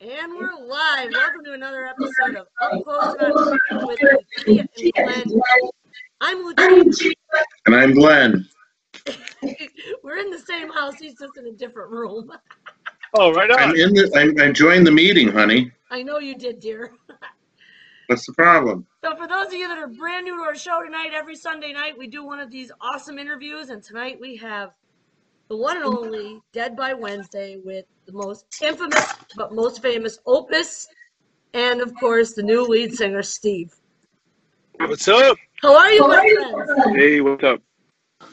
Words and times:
And 0.00 0.32
we're 0.32 0.54
live. 0.64 1.10
Welcome 1.12 1.44
to 1.44 1.54
another 1.54 1.86
episode 1.86 2.36
of 2.36 2.46
Up 2.62 2.84
Close 2.84 3.16
and 3.18 3.32
Uncertain 3.34 3.86
with 3.88 4.00
Lucia 4.46 4.92
and 4.96 5.24
Glenn. 5.24 5.70
I'm 6.20 6.44
Lucia. 6.44 7.14
And 7.66 7.74
I'm 7.74 7.94
Glenn. 7.94 8.46
we're 10.04 10.18
in 10.18 10.30
the 10.30 10.38
same 10.38 10.70
house. 10.72 10.94
He's 11.00 11.18
just 11.18 11.36
in 11.36 11.48
a 11.48 11.52
different 11.52 11.90
room. 11.90 12.30
Oh, 13.14 13.32
right 13.32 13.50
on. 13.50 13.58
I'm 13.58 13.74
in 13.74 13.92
the. 13.92 14.36
I, 14.40 14.44
I 14.44 14.52
joined 14.52 14.86
the 14.86 14.92
meeting, 14.92 15.32
honey. 15.32 15.72
I 15.90 16.04
know 16.04 16.20
you 16.20 16.36
did, 16.36 16.60
dear. 16.60 16.92
What's 18.06 18.24
the 18.24 18.34
problem? 18.34 18.86
So, 19.02 19.16
for 19.16 19.26
those 19.26 19.48
of 19.48 19.54
you 19.54 19.66
that 19.66 19.78
are 19.78 19.88
brand 19.88 20.26
new 20.26 20.36
to 20.36 20.42
our 20.42 20.54
show 20.54 20.80
tonight, 20.84 21.10
every 21.12 21.34
Sunday 21.34 21.72
night 21.72 21.98
we 21.98 22.06
do 22.06 22.24
one 22.24 22.38
of 22.38 22.52
these 22.52 22.70
awesome 22.80 23.18
interviews, 23.18 23.70
and 23.70 23.82
tonight 23.82 24.18
we 24.20 24.36
have 24.36 24.70
the 25.48 25.56
one 25.56 25.76
and 25.76 25.86
only 25.86 26.40
Dead 26.52 26.76
by 26.76 26.92
Wednesday 26.94 27.58
with 27.64 27.84
the 28.06 28.12
most 28.12 28.44
infamous 28.62 29.12
but 29.36 29.52
most 29.54 29.82
famous 29.82 30.18
Opus, 30.26 30.86
and 31.54 31.80
of 31.80 31.92
course 31.98 32.34
the 32.34 32.42
new 32.42 32.62
lead 32.66 32.92
singer 32.92 33.22
Steve. 33.22 33.72
What's 34.80 35.08
up? 35.08 35.36
How 35.62 35.76
are 35.76 35.90
you, 35.90 36.06
my 36.06 36.16
friends? 36.54 36.96
Hey, 36.96 37.20
what's 37.20 37.42
up? 37.42 37.60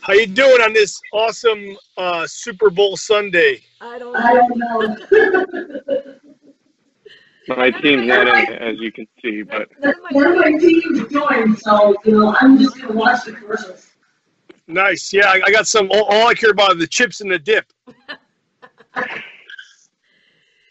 How 0.02 0.14
you 0.14 0.28
doing 0.28 0.62
on 0.62 0.74
this 0.74 1.00
awesome 1.14 1.78
uh, 1.98 2.28
Super 2.28 2.70
Bowl 2.70 2.98
Sunday? 2.98 3.62
I 3.82 3.98
don't 4.00 4.14
know. 4.58 4.96
My 7.48 7.70
team's 7.70 8.08
not 8.08 8.28
in 8.28 8.54
as 8.56 8.76
you 8.80 8.92
can 8.92 9.06
see, 9.22 9.44
but 9.44 9.70
None 9.80 9.94
of 9.94 10.02
my- 10.02 10.10
One 10.12 10.28
of 10.32 10.38
my 10.38 10.52
team 10.58 11.08
joined, 11.12 11.60
so 11.60 11.96
you 12.04 12.14
know 12.14 12.36
I'm 12.42 12.58
just 12.58 12.82
gonna 12.82 12.94
watch 12.96 13.24
the 13.26 13.34
commercials. 13.34 13.92
Nice. 14.68 15.14
Yeah, 15.14 15.28
I, 15.28 15.42
I 15.46 15.52
got 15.52 15.68
some. 15.68 15.90
All, 15.92 16.06
all 16.06 16.28
I 16.28 16.34
care 16.34 16.52
about 16.52 16.72
are 16.72 16.76
the 16.76 16.88
chips 16.88 17.22
and 17.22 17.32
the 17.32 17.40
dip. 17.40 17.72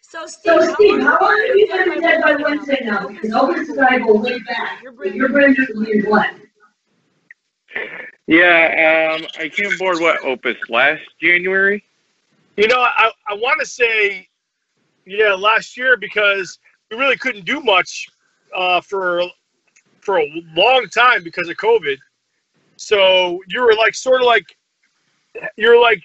So, 0.00 0.26
Steve, 0.26 0.52
So 0.62 0.74
Steve, 0.74 1.02
how 1.02 1.18
long 1.20 1.44
have 1.44 1.56
you 1.56 1.66
Dead 1.66 1.86
been 1.86 2.00
dead 2.00 2.22
by 2.22 2.36
Wednesday 2.36 2.78
now? 2.84 3.08
Because 3.08 3.32
Opus 3.32 3.68
and 3.68 3.80
I 3.80 3.98
go 3.98 4.14
way 4.14 4.38
back. 4.46 4.80
You're 4.80 4.92
But 4.92 5.32
brand 5.32 5.56
new 5.58 5.66
to 5.66 5.74
me 5.74 5.90
and 5.90 6.04
yeah, 8.26 9.16
um, 9.18 9.26
I 9.38 9.48
came 9.48 9.72
aboard 9.72 10.00
what 10.00 10.24
Opus 10.24 10.56
last 10.68 11.02
January. 11.20 11.84
You 12.56 12.68
know, 12.68 12.80
I, 12.80 13.10
I 13.28 13.34
want 13.34 13.60
to 13.60 13.66
say, 13.66 14.28
yeah, 15.04 15.34
last 15.34 15.76
year 15.76 15.96
because 15.96 16.58
we 16.90 16.96
really 16.96 17.16
couldn't 17.16 17.44
do 17.44 17.60
much 17.60 18.08
uh, 18.56 18.80
for 18.80 19.22
for 20.00 20.18
a 20.18 20.26
long 20.54 20.86
time 20.88 21.22
because 21.22 21.48
of 21.48 21.56
COVID. 21.56 21.96
So 22.76 23.40
you 23.48 23.62
were 23.62 23.74
like 23.74 23.94
sort 23.94 24.20
of 24.20 24.26
like 24.26 24.56
you're 25.56 25.80
like 25.80 26.02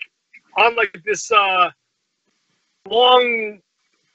on 0.58 0.76
like 0.76 1.02
this 1.06 1.32
uh, 1.32 1.70
long 2.90 3.60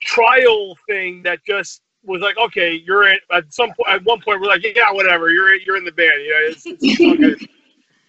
trial 0.01 0.77
thing 0.87 1.23
that 1.23 1.45
just 1.47 1.83
was 2.05 2.21
like, 2.21 2.37
okay, 2.37 2.75
you're 2.85 3.09
in. 3.09 3.19
At 3.33 3.53
some 3.53 3.69
point, 3.71 3.89
at 3.89 4.05
one 4.05 4.21
point, 4.21 4.41
we're 4.41 4.49
like, 4.49 4.63
yeah, 4.63 4.93
whatever, 4.93 5.31
you're 5.31 5.55
you're 5.55 5.77
in 5.77 5.85
the 5.85 5.93
band. 5.93 6.23
You 6.23 6.31
know, 6.31 6.51
it's, 6.51 6.67
it's 6.67 7.01
all 7.01 7.17
good. 7.17 7.49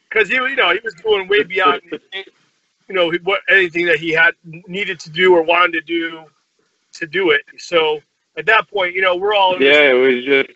Because 0.08 0.30
he, 0.30 0.36
you 0.36 0.56
know, 0.56 0.72
he 0.72 0.80
was 0.82 0.94
doing 0.94 1.28
way 1.28 1.44
beyond, 1.44 1.82
you 2.88 2.96
know, 2.96 3.12
what 3.24 3.42
anything 3.50 3.86
that 3.88 3.98
he 3.98 4.12
had 4.12 4.34
needed 4.46 4.98
to 5.02 5.10
do 5.10 5.36
or 5.36 5.42
wanted 5.42 5.74
to 5.74 5.82
do 5.82 6.24
to 6.94 7.06
do 7.06 7.32
it. 7.32 7.42
So 7.58 8.00
at 8.38 8.46
that 8.46 8.70
point, 8.70 8.96
you 8.96 9.02
know, 9.02 9.18
we're 9.18 9.34
all 9.34 9.62
Yeah, 9.62 9.90
it 9.90 9.94
was 9.94 10.24
just. 10.24 10.50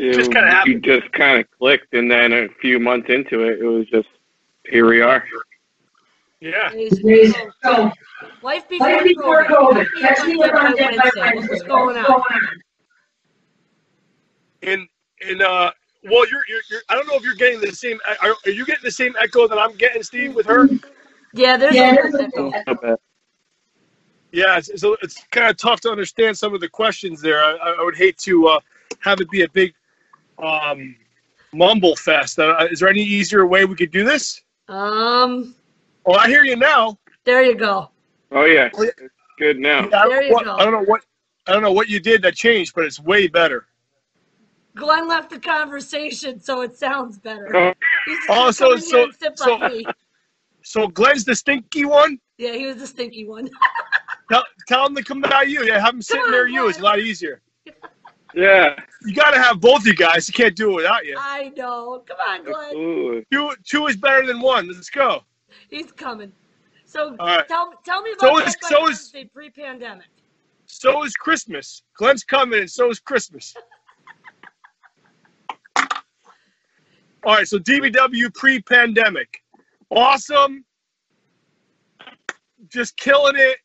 It 0.00 0.14
Just 0.14 0.32
kinda 0.32 0.50
happened. 0.50 0.86
you 0.86 1.00
just 1.00 1.12
kind 1.12 1.40
of 1.40 1.46
clicked, 1.58 1.94
and 1.94 2.10
then 2.10 2.32
a 2.32 2.48
few 2.60 2.78
months 2.78 3.08
into 3.10 3.42
it, 3.44 3.60
it 3.60 3.66
was 3.66 3.86
just 3.88 4.08
here 4.68 4.88
we 4.88 5.02
are. 5.02 5.24
yeah. 6.40 6.70
Amazing. 6.72 7.50
So, 7.62 7.90
So, 8.22 8.30
life 8.42 8.68
before, 8.68 8.86
right 8.86 9.04
before 9.04 9.44
COVID. 9.44 9.84
COVID, 9.84 10.00
catch 10.00 10.26
me 10.26 10.42
up 10.42 10.54
on 10.54 10.74
Dead 10.76 10.96
by 10.96 11.10
Wednesday. 11.34 11.48
What's 11.48 11.62
going 11.64 11.96
on? 11.98 12.22
And 14.62 14.88
and 15.26 15.42
uh, 15.42 15.70
well, 16.04 16.26
you're, 16.30 16.42
you're 16.48 16.60
you're 16.70 16.80
I 16.88 16.94
don't 16.94 17.06
know 17.06 17.16
if 17.16 17.22
you're 17.22 17.34
getting 17.34 17.60
the 17.60 17.72
same. 17.72 17.98
Are, 18.22 18.34
are 18.46 18.50
you 18.50 18.64
getting 18.64 18.84
the 18.84 18.90
same 18.90 19.14
echo 19.20 19.48
that 19.48 19.58
I'm 19.58 19.76
getting, 19.76 20.02
Steve, 20.02 20.34
with 20.34 20.46
her? 20.46 20.68
Yeah, 21.34 21.56
there's 21.56 21.74
Yeah, 21.74 21.92
a 21.92 21.94
there's 21.94 22.12
little 22.14 22.54
echo. 22.54 22.74
Bad. 22.74 22.96
Yeah, 24.32 24.58
it's, 24.58 24.68
it's, 24.68 24.84
it's 25.02 25.24
kind 25.30 25.48
of 25.50 25.56
tough 25.56 25.80
to 25.82 25.90
understand 25.90 26.38
some 26.38 26.54
of 26.54 26.60
the 26.60 26.68
questions 26.68 27.20
there. 27.20 27.42
I, 27.42 27.74
I 27.78 27.82
would 27.84 27.96
hate 27.96 28.16
to 28.18 28.46
uh, 28.48 28.60
have 29.00 29.20
it 29.20 29.28
be 29.30 29.42
a 29.42 29.48
big 29.48 29.74
um, 30.42 30.96
mumble 31.52 31.96
fest. 31.96 32.38
Uh, 32.38 32.66
is 32.70 32.80
there 32.80 32.88
any 32.88 33.02
easier 33.02 33.46
way 33.46 33.64
we 33.64 33.74
could 33.74 33.90
do 33.90 34.04
this? 34.04 34.40
Um, 34.68 35.54
Oh, 36.06 36.14
I 36.14 36.28
hear 36.28 36.44
you 36.44 36.56
now. 36.56 36.98
there 37.24 37.42
you 37.42 37.54
go. 37.54 37.90
Oh 38.32 38.44
yeah, 38.46 38.70
Oh, 38.74 38.82
yeah. 38.84 38.90
it's 38.98 39.14
good 39.38 39.58
now. 39.58 39.80
I 39.80 39.82
don't, 39.82 39.90
There 40.08 40.20
know 40.20 40.26
you 40.26 40.32
what, 40.32 40.44
go. 40.44 40.54
I 40.56 40.64
don't 40.64 40.72
know 40.72 40.82
what 40.84 41.02
I 41.46 41.52
don't 41.52 41.62
know 41.62 41.72
what 41.72 41.88
you 41.88 42.00
did 42.00 42.22
that 42.22 42.34
changed, 42.34 42.74
but 42.74 42.84
it's 42.84 42.98
way 43.00 43.26
better. 43.26 43.66
Glenn 44.76 45.08
left 45.08 45.30
the 45.30 45.38
conversation, 45.40 46.40
so 46.40 46.60
it 46.62 46.76
sounds 46.76 47.18
better. 47.18 47.54
Oh, 47.56 47.74
Oh, 48.28 48.50
so- 48.50 48.70
come 48.70 48.78
in 48.78 48.84
here 48.84 49.12
so- 49.36 49.58
so- 49.58 49.82
So 50.62 50.86
Glenn's 50.88 51.24
the 51.24 51.34
stinky 51.34 51.84
one. 51.86 52.18
Yeah, 52.38 52.52
he 52.52 52.66
was 52.66 52.76
the 52.76 52.86
stinky 52.86 53.26
one. 53.26 53.48
Tell, 54.30 54.44
tell 54.68 54.86
him 54.86 54.94
to 54.94 55.02
come 55.02 55.22
by 55.22 55.42
you. 55.42 55.64
Yeah, 55.64 55.80
have 55.80 55.94
him 55.94 56.02
sitting 56.02 56.30
near 56.30 56.46
you. 56.46 56.68
It's 56.68 56.78
a 56.78 56.82
lot 56.82 57.00
easier. 57.00 57.40
yeah, 58.34 58.76
You 59.02 59.14
got 59.14 59.30
to 59.30 59.40
have 59.40 59.60
both 59.60 59.86
you 59.86 59.94
guys. 59.94 60.28
You 60.28 60.34
can't 60.34 60.54
do 60.54 60.72
it 60.72 60.74
without 60.76 61.06
you. 61.06 61.16
I 61.18 61.50
know. 61.56 62.02
Come 62.06 62.18
on, 62.28 62.44
Glenn. 62.44 62.64
absolutely. 62.66 63.26
Two, 63.32 63.52
two 63.64 63.86
is 63.86 63.96
better 63.96 64.26
than 64.26 64.40
one. 64.40 64.68
Let's 64.68 64.90
go. 64.90 65.22
He's 65.70 65.90
coming. 65.92 66.32
So 66.84 67.16
All 67.18 67.26
right. 67.26 67.46
tell 67.48 67.72
tell 67.84 68.02
me 68.02 68.10
So 68.18 68.36
about 68.36 68.48
is- 68.48 68.54
Dead 68.56 68.68
so 68.68 68.82
is- 68.88 68.98
Wednesday 69.12 69.24
pre-pandemic. 69.32 70.06
So 70.66 71.02
is 71.04 71.14
Christmas. 71.14 71.82
Glenn's 71.96 72.24
coming, 72.24 72.60
and 72.60 72.70
so 72.70 72.90
is 72.90 73.00
Christmas. 73.00 73.54
All 77.22 77.34
right, 77.34 77.46
so 77.46 77.58
DBW 77.58 78.32
pre-pandemic, 78.34 79.42
awesome, 79.90 80.64
just 82.68 82.96
killing 82.96 83.34
it, 83.36 83.58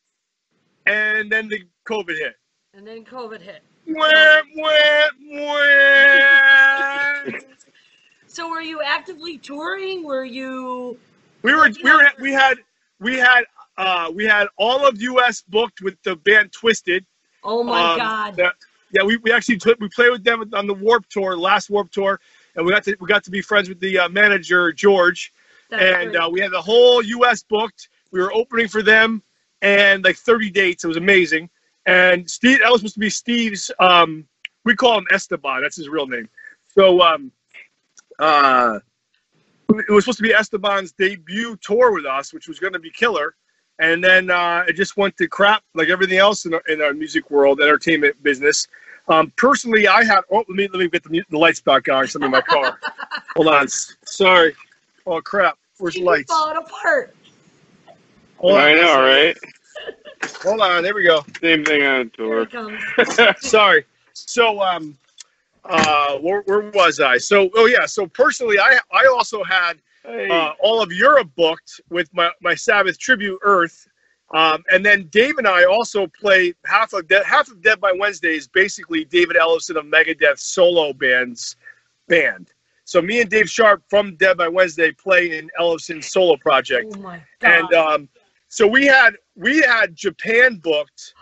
and 0.88 1.32
then 1.32 1.48
the 1.48 1.62
COVID 1.88 2.18
hit. 2.18 2.34
And 2.74 2.86
then 2.86 3.06
COVID 3.06 3.42
hit. 3.42 3.64
Wah, 3.96 4.42
wah, 4.58 5.04
wah. 5.32 7.30
So 8.28 8.50
were 8.50 8.62
you 8.62 8.82
actively 8.84 9.38
touring? 9.38 10.04
Were 10.04 10.26
you 10.26 10.98
We 11.42 11.56
were, 11.56 11.70
we 11.82 11.92
were, 11.92 12.12
we 12.20 12.34
had, 12.34 12.58
we 13.00 13.18
had, 13.18 13.46
uh, 13.78 14.12
we 14.14 14.26
had 14.26 14.48
all 14.58 14.86
of 14.86 15.02
US 15.02 15.44
booked 15.44 15.80
with 15.82 15.96
the 16.04 16.18
band 16.18 16.52
Twisted. 16.52 17.06
Oh 17.44 17.64
my 17.64 17.94
Um, 17.94 17.98
god. 17.98 18.38
Yeah, 18.38 18.50
yeah, 18.92 19.04
we, 19.04 19.16
we 19.18 19.32
actually 19.32 19.58
took, 19.58 19.80
we 19.80 19.88
played 19.88 20.12
with 20.12 20.26
them 20.26 20.44
on 20.54 20.68
the 20.68 20.74
Warp 20.74 21.08
Tour, 21.08 21.38
last 21.38 21.70
Warp 21.70 21.90
Tour, 21.92 22.20
and 22.56 22.66
we 22.66 22.74
got 22.74 22.84
to 22.84 22.98
we 23.00 23.08
got 23.08 23.24
to 23.24 23.32
be 23.32 23.42
friends 23.42 23.70
with 23.70 23.80
the 23.80 24.00
uh, 24.00 24.10
manager 24.10 24.74
George, 24.74 25.32
That's 25.70 25.84
and 25.84 26.16
uh, 26.18 26.30
we 26.30 26.42
had 26.42 26.52
the 26.52 26.62
whole 26.62 27.02
U.S. 27.02 27.44
booked. 27.44 27.88
We 28.12 28.20
were 28.22 28.34
opening 28.34 28.68
for 28.68 28.82
them, 28.82 29.24
and 29.62 30.04
like 30.04 30.18
30 30.18 30.52
dates. 30.52 30.84
It 30.84 30.88
was 30.88 30.98
amazing. 30.98 31.50
And 31.86 32.30
Steve, 32.30 32.60
that 32.62 32.72
was 32.72 32.82
supposed 32.82 32.96
to 32.96 33.00
be 33.00 33.10
Steve's. 33.10 33.72
Um, 33.80 34.28
we 34.64 34.76
call 34.76 34.98
him 34.98 35.06
Esteban. 35.12 35.62
That's 35.62 35.76
his 35.76 35.90
real 35.90 36.08
name. 36.08 36.28
So, 36.68 37.02
um, 37.02 37.32
uh, 38.20 38.80
it 39.70 39.92
was 39.92 40.06
supposed 40.06 40.18
to 40.18 40.24
be 40.24 40.34
Esteban's 40.34 40.92
debut 40.94 41.58
tour 41.58 41.92
with 41.92 42.06
us, 42.06 42.34
which 42.34 42.48
was 42.48 42.60
going 42.60 42.74
to 42.74 42.80
be 42.80 42.90
killer. 42.90 43.36
And 43.80 44.04
then 44.04 44.32
uh, 44.32 44.64
it 44.68 44.74
just 44.74 44.96
went 44.96 45.18
to 45.18 45.28
crap, 45.28 45.64
like 45.74 45.90
everything 45.90 46.18
else 46.18 46.46
in 46.46 46.54
our, 46.54 46.64
in 46.70 46.82
our 46.82 46.94
music 46.94 47.30
world, 47.30 47.60
entertainment 47.60 48.22
business. 48.24 48.68
Um, 49.08 49.32
personally, 49.36 49.88
I 49.88 50.04
had. 50.04 50.22
Oh, 50.32 50.38
let 50.38 50.50
me 50.50 50.68
let 50.72 50.80
me 50.80 50.88
get 50.88 51.04
the, 51.04 51.24
the 51.30 51.38
lights 51.38 51.62
back 51.62 51.88
on. 51.90 52.08
I'm 52.16 52.24
in 52.24 52.32
my 52.32 52.42
car. 52.42 52.80
Hold 53.36 53.50
on. 53.50 53.68
Sorry. 53.68 54.56
Oh 55.06 55.22
crap. 55.22 55.58
Where's 55.78 55.94
the 55.94 56.00
You're 56.00 56.10
lights? 56.10 56.32
falling 56.32 56.58
apart. 56.58 57.16
Hold 58.38 58.58
I 58.58 58.74
know, 58.74 59.02
right? 59.02 59.38
Hold 60.44 60.62
on. 60.62 60.84
There 60.84 60.94
we 60.94 61.04
go. 61.04 61.26
Same 61.42 61.64
thing 61.66 61.84
on 61.84 62.12
Here 62.18 62.42
it 62.42 62.52
tour. 62.52 62.78
comes. 62.98 63.40
Sorry. 63.48 63.86
So, 64.14 64.62
um, 64.62 64.98
uh, 65.66 66.18
where, 66.18 66.42
where 66.42 66.70
was 66.72 67.00
I? 67.00 67.18
So, 67.18 67.50
oh 67.56 67.66
yeah. 67.66 67.86
So 67.86 68.08
personally, 68.08 68.60
I 68.60 68.80
I 68.92 69.08
also 69.08 69.44
had 69.44 69.74
hey, 70.04 70.30
uh, 70.30 70.52
all 70.60 70.82
of 70.82 70.92
Europe 70.92 71.30
booked 71.36 71.82
with 71.90 72.14
my, 72.14 72.32
my 72.42 72.56
Sabbath 72.56 73.00
tribute 73.00 73.40
Earth. 73.44 73.88
Um, 74.34 74.64
and 74.72 74.84
then 74.86 75.08
Dave 75.12 75.38
and 75.38 75.48
I 75.48 75.66
also 75.66 76.08
play 76.08 76.54
half 76.66 76.94
of 76.94 77.08
De- 77.08 77.24
half 77.24 77.50
of 77.50 77.62
Dead 77.62 77.80
by 77.80 77.94
Wednesday 77.98 78.36
is 78.36 78.48
basically 78.48 79.06
David 79.06 79.38
Ellefson 79.38 79.78
of 79.78 79.86
Megadeth 79.86 80.40
solo 80.40 80.94
band's 80.94 81.56
band. 82.08 82.52
So 82.86 83.02
me 83.02 83.22
and 83.22 83.30
Dave 83.30 83.50
Sharp 83.50 83.84
from 83.88 84.16
Dead 84.16 84.38
by 84.38 84.48
Wednesday 84.48 84.92
play 84.92 85.38
in 85.38 85.50
Ellefson's 85.60 86.08
solo 86.12 86.38
project. 86.38 86.94
Oh 86.96 87.00
my 87.00 87.22
god. 87.40 87.52
And 87.52 87.74
um, 87.74 88.10
so 88.56 88.66
we 88.66 88.86
had 88.86 89.18
we 89.36 89.60
had 89.60 89.98
Japan 89.98 90.56
booked 90.56 91.14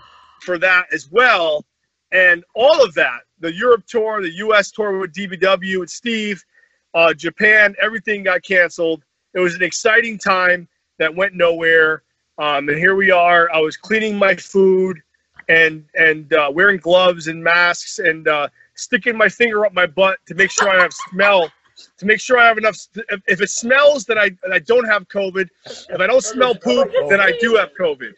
for 0.41 0.59
that 0.59 0.85
as 0.94 1.09
well, 1.09 1.65
and 2.12 2.44
all 2.53 2.85
of 2.85 2.94
that 2.94 3.21
the 3.39 3.51
Europe 3.51 3.88
tour, 3.88 4.21
the 4.21 4.35
U.S. 4.35 4.69
tour 4.69 5.00
with 5.00 5.13
DBW 5.13 5.80
and 5.80 5.89
Steve, 5.89 6.45
uh, 6.94 7.12
Japan, 7.12 7.74
everything 7.81 8.21
got 8.21 8.44
canceled. 8.44 9.01
It 9.33 9.39
was 9.39 9.56
an 9.56 9.63
exciting 9.63 10.19
time 10.19 10.68
that 11.00 11.13
went 11.15 11.33
nowhere. 11.33 12.03
Um, 12.38 12.69
and 12.69 12.77
here 12.77 12.94
we 12.94 13.09
are. 13.09 13.51
I 13.51 13.59
was 13.59 13.77
cleaning 13.77 14.15
my 14.15 14.36
food 14.36 15.01
and 15.50 15.86
and 15.95 16.31
uh, 16.33 16.51
wearing 16.53 16.77
gloves 16.77 17.29
and 17.29 17.44
masks 17.44 17.97
and 17.97 18.27
uh, 18.27 18.47
sticking 18.75 19.18
my 19.18 19.27
finger 19.27 19.65
up 19.65 19.74
my 19.74 19.88
butt 19.88 20.19
to 20.27 20.36
make 20.36 20.51
sure 20.51 20.69
I 20.69 20.79
have 20.83 20.94
smell. 21.09 21.51
To 21.98 22.06
make 22.06 22.20
sure 22.20 22.38
I 22.38 22.48
have 22.48 22.58
enough. 22.58 22.78
If, 23.10 23.22
if 23.28 23.42
it 23.42 23.50
smells, 23.50 24.06
then 24.06 24.18
I 24.18 24.30
then 24.42 24.54
I 24.54 24.60
don't 24.60 24.86
have 24.86 25.08
COVID. 25.08 25.48
If 25.66 26.00
I 26.00 26.08
don't 26.08 26.24
smell 26.24 26.56
poop, 26.56 26.90
then 27.10 27.20
I 27.20 27.34
do 27.40 27.56
have 27.56 27.72
COVID. 27.80 28.14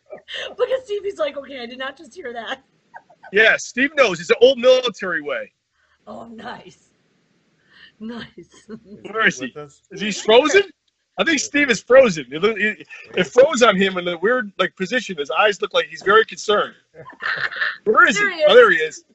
Look 0.57 0.69
at 0.69 0.85
Steve. 0.85 1.03
He's 1.03 1.17
like, 1.17 1.37
okay, 1.37 1.61
I 1.61 1.65
did 1.65 1.79
not 1.79 1.97
just 1.97 2.13
hear 2.13 2.33
that. 2.33 2.63
Yeah, 3.31 3.57
Steve 3.57 3.91
knows. 3.95 4.19
It's 4.19 4.29
an 4.29 4.37
old 4.41 4.59
military 4.59 5.21
way. 5.21 5.51
Oh, 6.07 6.25
nice. 6.25 6.89
Nice. 7.99 8.67
Where 9.03 9.27
is 9.27 9.39
he? 9.39 9.53
Is 9.91 10.01
he 10.01 10.11
frozen? 10.11 10.63
I 11.17 11.23
think 11.23 11.39
Steve 11.39 11.69
is 11.69 11.81
frozen. 11.81 12.25
It, 12.29 12.43
it, 12.43 12.87
it 13.15 13.23
froze 13.27 13.63
on 13.63 13.77
him 13.77 13.97
in 13.97 14.07
a 14.07 14.17
weird 14.17 14.51
like 14.59 14.75
position. 14.75 15.17
His 15.17 15.31
eyes 15.31 15.61
look 15.61 15.73
like 15.73 15.85
he's 15.87 16.01
very 16.01 16.25
concerned. 16.25 16.75
Where 17.85 18.05
is 18.07 18.17
he? 18.17 18.23
There 18.23 18.33
he 18.33 18.43
Oh, 18.47 18.53
there 18.53 18.71
he 18.71 18.77
is. 18.77 19.05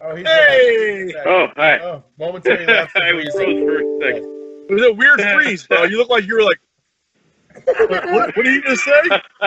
Oh, 0.00 0.14
he's 0.14 0.26
Hey! 0.26 1.12
back. 1.12 1.26
Oh, 1.26 1.48
hi. 1.56 1.78
Oh, 1.78 2.04
momentary 2.18 2.66
lapse 2.66 2.92
of 2.94 3.02
I 3.02 3.12
was 3.12 3.28
froze 3.32 3.58
for 3.64 3.78
a 3.78 4.00
second. 4.00 4.24
It 4.68 4.74
was 4.74 4.82
a 4.82 4.92
weird 4.92 5.20
freeze, 5.20 5.66
bro. 5.66 5.84
You 5.84 5.98
look 5.98 6.08
like 6.08 6.26
you 6.26 6.34
were 6.34 6.42
like. 6.42 6.60
What, 7.64 7.90
what, 7.90 8.36
what 8.36 8.44
did 8.44 8.46
he 8.46 8.60
just 8.60 8.84
say? 8.84 9.00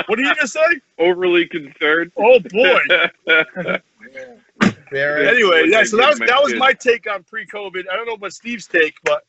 What 0.07 0.15
did 0.15 0.25
he 0.25 0.33
just 0.33 0.53
say? 0.53 0.81
Overly 0.99 1.47
concerned. 1.47 2.11
Oh 2.17 2.39
boy. 2.39 2.79
Barry, 4.91 5.27
Anyway, 5.27 5.65
yeah. 5.67 5.83
So 5.83 5.97
that 5.97 6.09
was 6.09 6.19
My 6.19 6.25
that 6.25 6.41
was 6.41 6.55
my 6.55 6.73
take 6.73 7.09
on 7.09 7.23
pre-COVID. 7.23 7.85
I 7.91 7.95
don't 7.95 8.07
know 8.07 8.13
about 8.13 8.33
Steve's 8.33 8.65
take, 8.65 8.95
but 9.03 9.23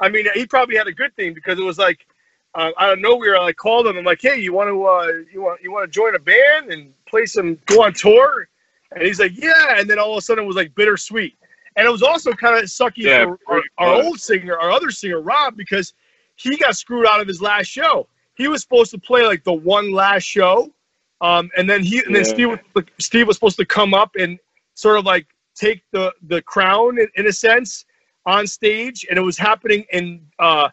I 0.00 0.10
mean, 0.10 0.26
he 0.34 0.46
probably 0.46 0.76
had 0.76 0.86
a 0.86 0.92
good 0.92 1.14
thing 1.16 1.32
because 1.32 1.58
it 1.58 1.62
was 1.62 1.78
like 1.78 2.06
uh, 2.54 2.72
out 2.78 2.92
of 2.92 2.98
nowhere. 2.98 3.38
I 3.38 3.52
called 3.52 3.86
him. 3.86 3.96
I'm 3.96 4.04
like, 4.04 4.20
hey, 4.20 4.38
you 4.38 4.52
want 4.52 4.68
to 4.68 4.84
uh, 4.84 5.12
you 5.32 5.40
want 5.42 5.62
you 5.62 5.72
want 5.72 5.90
to 5.90 5.94
join 5.94 6.14
a 6.14 6.18
band 6.18 6.70
and 6.70 6.92
play 7.06 7.24
some 7.24 7.58
go 7.66 7.84
on 7.84 7.94
tour? 7.94 8.48
And 8.96 9.04
he's 9.04 9.20
like, 9.20 9.32
yeah. 9.36 9.78
And 9.78 9.88
then 9.88 9.98
all 9.98 10.12
of 10.12 10.18
a 10.18 10.20
sudden 10.22 10.44
it 10.44 10.46
was 10.46 10.56
like 10.56 10.74
bittersweet. 10.74 11.36
And 11.76 11.86
it 11.86 11.90
was 11.90 12.02
also 12.02 12.32
kind 12.32 12.56
of 12.56 12.64
sucky 12.64 13.04
Yeah, 13.04 13.26
for 13.26 13.38
our, 13.46 13.62
our 13.78 14.02
old 14.02 14.18
singer, 14.18 14.58
our 14.58 14.70
other 14.70 14.90
singer, 14.90 15.20
Rob, 15.20 15.56
because 15.56 15.92
he 16.34 16.56
got 16.56 16.76
screwed 16.76 17.06
out 17.06 17.20
of 17.20 17.28
his 17.28 17.42
last 17.42 17.66
show. 17.66 18.08
He 18.34 18.48
was 18.48 18.62
supposed 18.62 18.90
to 18.92 18.98
play 18.98 19.26
like 19.26 19.44
the 19.44 19.52
one 19.52 19.92
last 19.92 20.22
show, 20.22 20.72
um, 21.20 21.50
and 21.56 21.68
then 21.68 21.82
he 21.82 22.02
and 22.04 22.14
then 22.14 22.24
Yeah. 22.24 22.32
Steve 22.32 22.48
was, 22.74 22.84
Steve 22.98 23.26
was 23.26 23.36
supposed 23.36 23.58
to 23.58 23.66
come 23.66 23.94
up 23.94 24.16
and 24.18 24.38
sort 24.74 24.98
of 24.98 25.04
like 25.04 25.26
take 25.54 25.82
the 25.92 26.14
the 26.28 26.40
crown 26.42 26.98
in, 26.98 27.08
in 27.16 27.26
a 27.26 27.32
sense 27.32 27.84
on 28.24 28.46
stage, 28.46 29.06
and 29.08 29.18
it 29.18 29.22
was 29.22 29.38
happening 29.38 29.84
in 29.92 30.26
uh, 30.38 30.68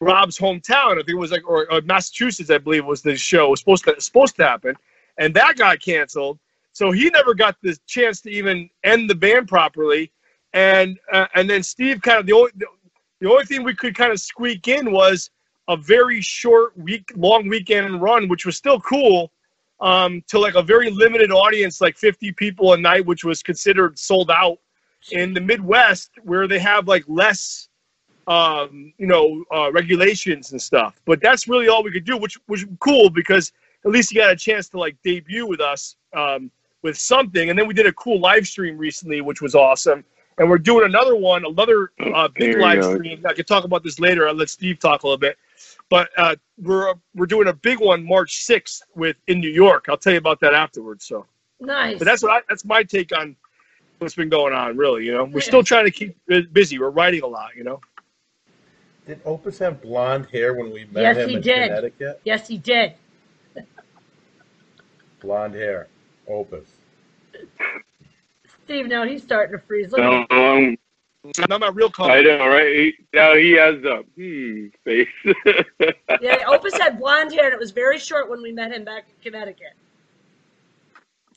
Rob's 0.00 0.38
hometown. 0.38 0.92
I 0.92 0.96
think 0.96 1.10
it 1.10 1.14
was 1.16 1.32
like 1.32 1.48
or, 1.48 1.70
or 1.72 1.80
Massachusetts, 1.82 2.50
I 2.50 2.58
believe, 2.58 2.84
was 2.84 3.02
the 3.02 3.16
show 3.16 3.50
was 3.50 3.60
supposed 3.60 3.84
to 3.84 4.00
supposed 4.00 4.36
to 4.36 4.44
happen, 4.44 4.76
and 5.18 5.34
that 5.34 5.56
got 5.56 5.80
canceled. 5.80 6.38
So 6.72 6.90
he 6.90 7.10
never 7.10 7.34
got 7.34 7.56
the 7.62 7.76
chance 7.86 8.20
to 8.22 8.30
even 8.30 8.68
end 8.82 9.08
the 9.08 9.14
band 9.14 9.48
properly, 9.48 10.10
and 10.54 10.98
uh, 11.12 11.26
and 11.34 11.48
then 11.48 11.62
Steve 11.62 12.00
kind 12.00 12.18
of 12.18 12.26
the 12.26 12.32
only 12.32 12.52
the 13.20 13.30
only 13.30 13.44
thing 13.44 13.62
we 13.62 13.74
could 13.74 13.94
kind 13.94 14.10
of 14.10 14.20
squeak 14.20 14.68
in 14.68 14.90
was 14.90 15.30
a 15.68 15.76
very 15.76 16.20
short 16.20 16.76
week 16.76 17.12
long 17.14 17.48
weekend 17.48 18.02
run, 18.02 18.28
which 18.28 18.46
was 18.46 18.56
still 18.56 18.80
cool. 18.80 19.30
Um, 19.80 20.22
to 20.28 20.38
like 20.38 20.54
a 20.54 20.62
very 20.62 20.90
limited 20.90 21.32
audience, 21.32 21.80
like 21.80 21.96
50 21.96 22.30
people 22.32 22.72
a 22.72 22.76
night, 22.76 23.04
which 23.04 23.24
was 23.24 23.42
considered 23.42 23.98
sold 23.98 24.30
out 24.30 24.58
in 25.10 25.34
the 25.34 25.40
Midwest, 25.40 26.12
where 26.22 26.46
they 26.46 26.60
have 26.60 26.86
like 26.86 27.02
less, 27.08 27.68
um, 28.28 28.92
you 28.96 29.08
know, 29.08 29.44
uh, 29.52 29.72
regulations 29.72 30.52
and 30.52 30.62
stuff. 30.62 31.00
But 31.04 31.20
that's 31.20 31.48
really 31.48 31.66
all 31.66 31.82
we 31.82 31.90
could 31.90 32.04
do, 32.04 32.16
which 32.16 32.38
was 32.46 32.64
cool 32.78 33.10
because 33.10 33.52
at 33.84 33.90
least 33.90 34.12
you 34.12 34.20
got 34.20 34.30
a 34.30 34.36
chance 34.36 34.68
to 34.68 34.78
like 34.78 34.96
debut 35.02 35.48
with 35.48 35.60
us 35.60 35.96
um, 36.16 36.50
with 36.82 36.98
something. 36.98 37.50
And 37.50 37.58
then 37.58 37.66
we 37.66 37.74
did 37.74 37.86
a 37.86 37.92
cool 37.92 38.20
live 38.20 38.46
stream 38.46 38.76
recently, 38.76 39.20
which 39.20 39.40
was 39.40 39.54
awesome. 39.54 40.04
And 40.38 40.48
we're 40.48 40.58
doing 40.58 40.86
another 40.86 41.14
one, 41.14 41.44
another 41.44 41.92
uh, 42.14 42.28
big 42.34 42.58
live 42.58 42.80
go. 42.80 42.94
stream. 42.94 43.22
I 43.26 43.32
can 43.34 43.44
talk 43.44 43.64
about 43.64 43.84
this 43.84 44.00
later. 44.00 44.26
I'll 44.26 44.34
let 44.34 44.48
Steve 44.50 44.78
talk 44.78 45.02
a 45.02 45.06
little 45.06 45.18
bit. 45.18 45.36
But 45.90 46.10
uh, 46.16 46.36
we're 46.60 46.94
we're 47.14 47.26
doing 47.26 47.48
a 47.48 47.52
big 47.52 47.78
one 47.80 48.04
March 48.04 48.46
6th 48.46 48.80
with 48.96 49.16
in 49.26 49.40
New 49.40 49.50
York. 49.50 49.86
I'll 49.88 49.96
tell 49.98 50.12
you 50.12 50.18
about 50.18 50.40
that 50.40 50.54
afterwards. 50.54 51.04
So, 51.06 51.26
Nice. 51.60 51.98
but 51.98 52.06
that's 52.06 52.22
what 52.22 52.32
I, 52.32 52.40
that's 52.48 52.64
my 52.64 52.82
take 52.82 53.16
on 53.16 53.36
what's 53.98 54.14
been 54.14 54.30
going 54.30 54.54
on. 54.54 54.76
Really, 54.76 55.04
you 55.04 55.12
know, 55.12 55.24
we're 55.24 55.40
still 55.42 55.62
trying 55.62 55.84
to 55.84 55.90
keep 55.90 56.16
busy. 56.52 56.78
We're 56.78 56.90
writing 56.90 57.22
a 57.22 57.26
lot, 57.26 57.50
you 57.54 57.62
know. 57.62 57.78
did 59.06 59.20
Opus 59.26 59.58
have 59.58 59.82
blonde 59.82 60.26
hair 60.32 60.54
when 60.54 60.72
we 60.72 60.86
met 60.86 61.02
Yes, 61.02 61.16
him 61.18 61.28
he 61.28 61.36
in 61.36 61.42
did. 61.42 61.68
Connecticut? 61.68 62.20
yes, 62.24 62.48
he 62.48 62.56
did. 62.56 62.94
Blonde 65.20 65.54
hair, 65.54 65.88
Opus. 66.28 66.68
Steve, 68.64 68.86
now 68.86 69.04
he's 69.06 69.22
starting 69.22 69.58
to 69.58 69.64
freeze. 69.66 69.90
Look 69.90 70.00
No, 70.00 70.24
at 70.30 70.30
um, 70.30 70.76
Not 71.48 71.60
my 71.60 71.68
real 71.68 71.90
color. 71.90 72.12
I 72.12 72.22
know, 72.22 72.46
right? 72.48 72.74
He, 72.74 72.94
now 73.12 73.34
he 73.34 73.52
has 73.52 73.76
a 73.84 74.02
hmm 74.16 74.66
face. 74.84 75.08
Yeah, 76.20 76.36
Opus 76.46 76.74
had 76.78 76.98
blonde 76.98 77.32
hair, 77.32 77.46
and 77.46 77.52
it 77.54 77.58
was 77.58 77.70
very 77.72 77.98
short 77.98 78.30
when 78.30 78.42
we 78.42 78.52
met 78.52 78.72
him 78.72 78.84
back 78.84 79.04
in 79.08 79.32
Connecticut. 79.32 79.72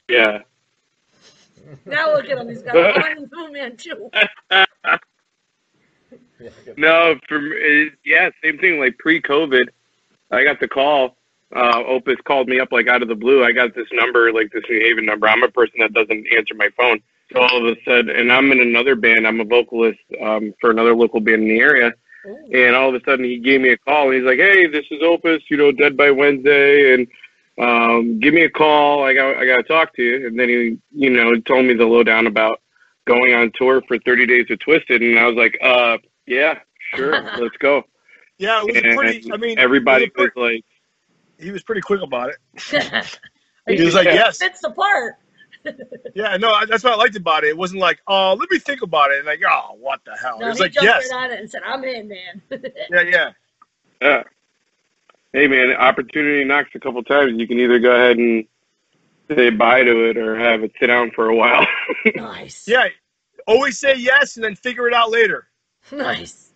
yeah. 0.08 0.40
Now 1.86 2.14
look 2.14 2.26
at 2.30 2.38
him; 2.38 2.48
he's 2.50 2.62
got 2.62 2.76
a 2.76 2.94
blonde 3.00 3.30
blue 3.32 3.52
man 3.52 3.76
too. 3.78 4.10
Yeah, 4.52 4.66
I 6.40 6.66
get- 6.66 6.78
No, 6.78 7.16
for 7.28 7.40
me, 7.42 7.90
yeah, 8.04 8.30
same 8.44 8.58
thing. 8.60 8.80
Like 8.80 8.98
pre-COVID, 9.00 9.68
I 10.32 10.44
got 10.44 10.60
the 10.60 10.68
call. 10.68 11.18
Uh, 11.56 11.84
Opus 11.88 12.18
called 12.26 12.50
me 12.50 12.60
up 12.60 12.72
like 12.72 12.88
out 12.88 13.02
of 13.02 13.08
the 13.08 13.16
blue. 13.16 13.44
I 13.44 13.52
got 13.54 13.74
this 13.74 13.88
number, 13.94 14.32
like 14.34 14.52
this 14.52 14.64
New 14.70 14.80
Haven 14.82 15.06
number. 15.06 15.28
I'm 15.28 15.44
a 15.44 15.50
person 15.50 15.76
that 15.80 15.94
doesn't 15.94 16.28
answer 16.36 16.54
my 16.56 16.70
phone. 16.76 17.00
So 17.34 17.40
all 17.42 17.66
of 17.66 17.78
a 17.78 17.82
sudden, 17.86 18.10
and 18.10 18.32
I'm 18.32 18.52
in 18.52 18.60
another 18.62 18.96
band. 18.96 19.26
I'm 19.26 19.40
a 19.40 19.46
vocalist 19.46 20.00
um, 20.22 20.54
for 20.60 20.70
another 20.70 20.94
local 20.96 21.22
band 21.22 21.44
in 21.44 21.48
the 21.48 21.60
area. 21.60 21.94
Ooh. 22.28 22.50
And 22.54 22.76
all 22.76 22.90
of 22.90 22.96
a 23.02 23.04
sudden, 23.06 23.26
he 23.26 23.40
gave 23.40 23.62
me 23.62 23.70
a 23.70 23.78
call. 23.78 24.08
And 24.08 24.16
he's 24.16 24.26
like, 24.26 24.38
"Hey, 24.38 24.68
this 24.68 24.86
is 24.92 25.02
Opus. 25.02 25.42
You 25.50 25.58
know, 25.58 25.72
Dead 25.72 25.96
by 25.96 26.12
Wednesday, 26.12 26.94
and 26.94 27.08
um, 27.58 28.20
give 28.20 28.34
me 28.34 28.44
a 28.44 28.50
call. 28.50 29.04
I 29.04 29.14
got 29.14 29.38
I 29.38 29.46
got 29.46 29.58
to 29.58 29.64
talk 29.64 29.96
to 29.96 30.04
you." 30.04 30.28
And 30.28 30.38
then 30.38 30.50
he, 30.50 30.78
you 30.92 31.10
know, 31.10 31.40
told 31.42 31.66
me 31.66 31.74
the 31.74 31.86
lowdown 31.86 32.28
about 32.28 32.62
going 33.08 33.34
on 33.34 33.52
tour 33.56 33.82
for 33.88 33.98
30 34.00 34.26
days 34.28 34.46
with 34.50 34.60
Twisted, 34.60 35.02
and 35.02 35.18
I 35.18 35.26
was 35.26 35.36
like, 35.36 35.58
"Uh, 35.64 35.98
yeah, 36.28 36.60
sure, 36.96 37.12
let's 37.40 37.58
go." 37.58 37.84
Yeah, 38.38 38.62
it 38.62 38.66
was 38.74 38.84
And 38.84 38.98
pretty. 38.98 39.32
I 39.32 39.38
mean, 39.38 39.58
everybody 39.58 40.12
was, 40.16 40.26
was 40.26 40.32
like, 40.36 40.36
pretty- 40.36 40.66
he 41.40 41.52
was 41.52 41.64
pretty 41.64 41.82
quick 41.82 42.02
about 42.02 42.30
it. 42.30 43.18
He 43.68 43.84
was 43.84 43.96
like, 43.96 44.06
"Yes, 44.06 44.38
fits 44.38 44.62
the 44.62 44.70
part. 44.70 45.16
yeah, 46.16 46.38
no." 46.38 46.52
I- 46.52 46.66
That's 46.68 46.84
what 46.84 46.94
I 46.94 46.98
liked 46.98 47.16
about 47.16 47.44
it. 47.44 47.48
It 47.48 47.58
wasn't 47.58 47.82
like, 47.82 48.00
"Oh, 48.06 48.36
let 48.40 48.52
me 48.52 48.60
think 48.60 48.84
about 48.84 49.10
it." 49.10 49.18
And 49.18 49.26
like, 49.26 49.42
"Oh, 49.44 49.76
what 49.80 50.02
the 50.06 50.16
hell?" 50.22 50.38
No, 50.40 50.46
it 50.46 50.50
was 50.50 50.58
he 50.60 50.64
like, 50.66 50.72
jumped 50.74 50.86
"Yes, 50.86 51.10
right 51.12 51.24
on 51.26 51.32
it 51.32 51.40
and 51.40 51.50
said, 51.50 51.62
"I'm 51.66 51.84
in, 51.84 52.08
man." 52.08 52.42
yeah, 52.92 53.02
yeah." 53.02 53.32
"Yeah." 54.04 54.24
Hey, 55.34 55.48
man, 55.48 55.72
opportunity 55.78 56.44
knocks 56.44 56.70
a 56.76 56.80
couple 56.80 57.02
times. 57.02 57.40
You 57.40 57.48
can 57.48 57.60
either 57.60 57.80
go 57.80 57.90
ahead 57.96 58.18
and 58.18 58.46
say 59.36 59.50
bye 59.50 59.84
to 59.84 60.10
it, 60.12 60.18
or 60.18 60.38
have 60.38 60.64
it 60.64 60.72
sit 60.80 60.86
down 60.86 61.10
for 61.10 61.30
a 61.30 61.36
while. 61.36 61.66
nice. 62.16 62.68
Yeah, 62.68 62.90
always 63.48 63.80
say 63.80 63.96
yes 63.98 64.36
and 64.36 64.44
then 64.46 64.56
figure 64.56 64.88
it 64.88 64.94
out 64.94 65.10
later, 65.10 65.48
Nice. 65.92 66.52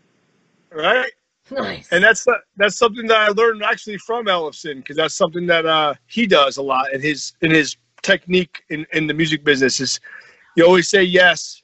right? 0.71 1.11
Nice. 1.55 1.91
And 1.91 2.03
that's 2.03 2.25
that's 2.57 2.77
something 2.77 3.07
that 3.07 3.17
I 3.17 3.27
learned 3.29 3.63
actually 3.63 3.97
from 3.97 4.25
Ellefson 4.25 4.77
because 4.77 4.97
that's 4.97 5.15
something 5.15 5.47
that 5.47 5.65
uh, 5.65 5.95
he 6.07 6.27
does 6.27 6.57
a 6.57 6.61
lot 6.61 6.93
in 6.93 7.01
his 7.01 7.33
in 7.41 7.51
his 7.51 7.75
technique 8.01 8.61
in, 8.69 8.85
in 8.93 9.07
the 9.07 9.13
music 9.13 9.43
business 9.43 9.79
is 9.79 9.99
you 10.55 10.65
always 10.65 10.89
say 10.89 11.03
yes, 11.03 11.61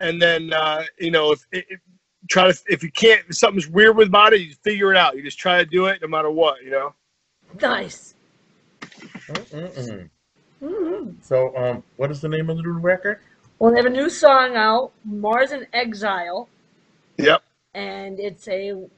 and 0.00 0.20
then 0.20 0.52
uh, 0.52 0.84
you 0.98 1.10
know 1.10 1.32
if, 1.32 1.44
if 1.52 1.80
try 2.28 2.50
to 2.50 2.58
if 2.68 2.82
you 2.82 2.90
can't 2.90 3.22
if 3.28 3.36
something's 3.36 3.68
weird 3.68 3.96
with 3.96 4.08
about 4.08 4.32
it, 4.32 4.40
you 4.40 4.54
figure 4.62 4.92
it 4.92 4.96
out. 4.96 5.16
You 5.16 5.22
just 5.22 5.38
try 5.38 5.58
to 5.58 5.66
do 5.66 5.86
it 5.86 6.00
no 6.02 6.08
matter 6.08 6.30
what, 6.30 6.62
you 6.62 6.70
know. 6.70 6.94
nice. 7.60 8.14
Mm-mm-mm. 9.28 10.08
Mhm. 10.62 11.22
So, 11.22 11.56
um, 11.56 11.82
what 11.96 12.10
is 12.10 12.20
the 12.20 12.28
name 12.28 12.48
of 12.48 12.56
the 12.56 12.62
new 12.62 12.78
record? 12.78 13.20
Well, 13.58 13.70
they 13.70 13.78
have 13.78 13.86
a 13.86 13.90
new 13.90 14.08
song 14.08 14.56
out, 14.56 14.92
"Mars 15.04 15.52
in 15.52 15.66
Exile," 15.72 16.48
Yep. 17.18 17.42
and 17.74 18.18
it's 18.18 18.48
a. 18.48 18.88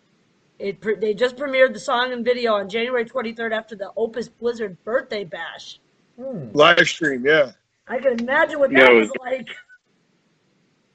It 0.59 0.81
pre- 0.81 0.97
they 0.97 1.15
just 1.15 1.37
premiered 1.37 1.73
the 1.73 1.79
song 1.81 2.13
and 2.13 2.25
video 2.25 2.55
on 2.55 2.69
January 2.69 3.05
23rd 3.05 3.53
after 3.53 3.77
the 3.77 3.91
Opus 3.97 4.29
Blizzard 4.29 4.77
birthday 4.85 5.25
bash. 5.25 5.79
Hmm. 6.21 6.49
Live 6.53 6.89
stream, 6.89 7.25
yeah. 7.25 7.53
I 7.87 7.99
can 7.99 8.19
imagine 8.21 8.59
what 8.59 8.71
that 8.73 8.91
it 8.91 8.95
was 8.95 9.09
was- 9.09 9.17
like. 9.21 9.49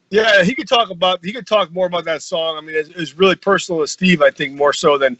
Yeah, 0.09 0.43
he 0.43 0.53
could 0.53 0.67
talk 0.67 0.91
about 0.91 1.25
he 1.25 1.33
could 1.33 1.47
talk 1.47 1.71
more 1.71 1.87
about 1.87 2.05
that 2.05 2.21
song. 2.21 2.55
I 2.55 2.61
mean, 2.61 2.75
it's, 2.75 2.89
it's 2.89 3.15
really 3.15 3.35
personal 3.35 3.81
to 3.81 3.87
Steve. 3.87 4.21
I 4.21 4.29
think 4.29 4.53
more 4.53 4.71
so 4.71 4.95
than 4.95 5.19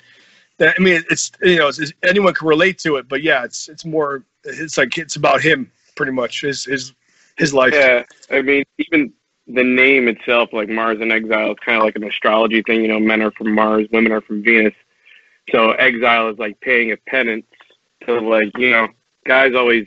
that. 0.59 0.75
I 0.77 0.83
mean, 0.83 1.03
it's 1.09 1.31
you 1.41 1.55
know, 1.57 1.67
it's, 1.69 1.79
it's- 1.79 1.93
anyone 2.07 2.35
can 2.35 2.47
relate 2.47 2.77
to 2.79 2.97
it, 2.97 3.07
but 3.09 3.23
yeah, 3.23 3.43
it's 3.43 3.69
it's 3.69 3.85
more. 3.85 4.23
It's 4.43 4.77
like 4.77 4.95
it's 4.99 5.15
about 5.15 5.41
him 5.41 5.71
pretty 5.95 6.11
much. 6.11 6.41
His 6.41 6.63
his 6.65 6.93
his 7.39 7.55
life. 7.55 7.73
Yeah, 7.73 8.03
I 8.29 8.43
mean, 8.43 8.63
even 8.77 9.11
the 9.47 9.63
name 9.63 10.07
itself, 10.07 10.49
like 10.53 10.69
Mars 10.69 10.99
in 11.01 11.11
Exile, 11.11 11.51
is 11.51 11.57
kind 11.65 11.77
of 11.77 11.83
like 11.83 11.95
an 11.95 12.03
astrology 12.03 12.61
thing. 12.61 12.81
You 12.81 12.87
know, 12.87 12.99
men 12.99 13.21
are 13.21 13.31
from 13.31 13.53
Mars, 13.53 13.87
women 13.91 14.11
are 14.11 14.21
from 14.21 14.43
Venus. 14.43 14.73
So 15.51 15.71
exile 15.71 16.29
is 16.29 16.37
like 16.39 16.59
paying 16.61 16.91
a 16.91 16.97
penance 16.97 17.45
to 18.05 18.19
like 18.19 18.57
you 18.57 18.69
know, 18.69 18.87
guys 19.25 19.53
always 19.55 19.85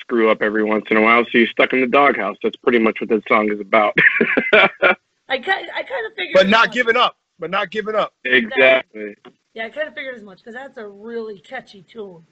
screw 0.00 0.30
up 0.30 0.42
every 0.42 0.64
once 0.64 0.84
in 0.90 0.96
a 0.96 1.00
while, 1.02 1.24
so 1.24 1.38
you're 1.38 1.46
stuck 1.48 1.72
in 1.72 1.80
the 1.80 1.86
doghouse. 1.86 2.36
That's 2.42 2.56
pretty 2.56 2.78
much 2.78 3.00
what 3.00 3.10
that 3.10 3.22
song 3.28 3.50
is 3.52 3.60
about. 3.60 3.94
I 4.52 5.38
kind 5.38 5.68
I 5.74 5.82
kind 5.82 6.06
of 6.06 6.14
figured. 6.16 6.34
But 6.34 6.48
not 6.48 6.66
much. 6.66 6.74
giving 6.74 6.96
up. 6.96 7.16
But 7.38 7.50
not 7.50 7.70
giving 7.70 7.94
up. 7.94 8.14
exactly. 8.24 9.14
Yeah, 9.54 9.66
I 9.66 9.70
kind 9.70 9.88
of 9.88 9.94
figured 9.94 10.16
as 10.16 10.22
much 10.22 10.38
because 10.38 10.54
that's 10.54 10.76
a 10.78 10.86
really 10.86 11.38
catchy 11.38 11.82
tune. 11.82 12.24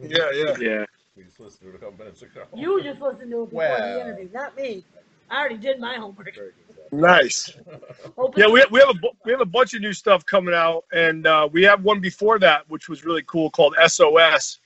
Yeah, 0.00 0.30
yeah. 0.32 0.56
Yeah. 0.58 0.84
We 1.16 1.24
just 1.24 1.40
listened 1.40 1.60
to 1.62 1.68
it 1.70 1.74
a 1.76 1.78
couple 1.78 1.98
minutes 1.98 2.22
ago. 2.22 2.44
You 2.54 2.82
just 2.82 3.00
listened 3.00 3.30
to 3.30 3.42
it 3.42 3.46
before 3.46 3.58
Well. 3.58 3.94
the 3.94 4.00
interview, 4.00 4.28
not 4.32 4.56
me. 4.56 4.84
I 5.32 5.38
already 5.40 5.56
did 5.56 5.80
my 5.80 5.94
homework. 5.94 6.32
Very 6.34 6.50
good 6.66 6.74
stuff. 6.74 6.92
Nice. 6.92 7.56
Yeah, 8.36 8.48
we, 8.48 8.62
we 8.70 8.80
have 8.80 8.90
a 8.90 9.08
we 9.24 9.32
have 9.32 9.40
a 9.40 9.46
bunch 9.46 9.72
of 9.72 9.80
new 9.80 9.94
stuff 9.94 10.26
coming 10.26 10.54
out, 10.54 10.84
and 10.92 11.26
uh, 11.26 11.48
we 11.50 11.62
have 11.62 11.82
one 11.82 12.00
before 12.00 12.38
that, 12.40 12.68
which 12.68 12.88
was 12.88 13.04
really 13.04 13.22
cool, 13.26 13.50
called 13.50 13.74
SOS. 13.86 14.58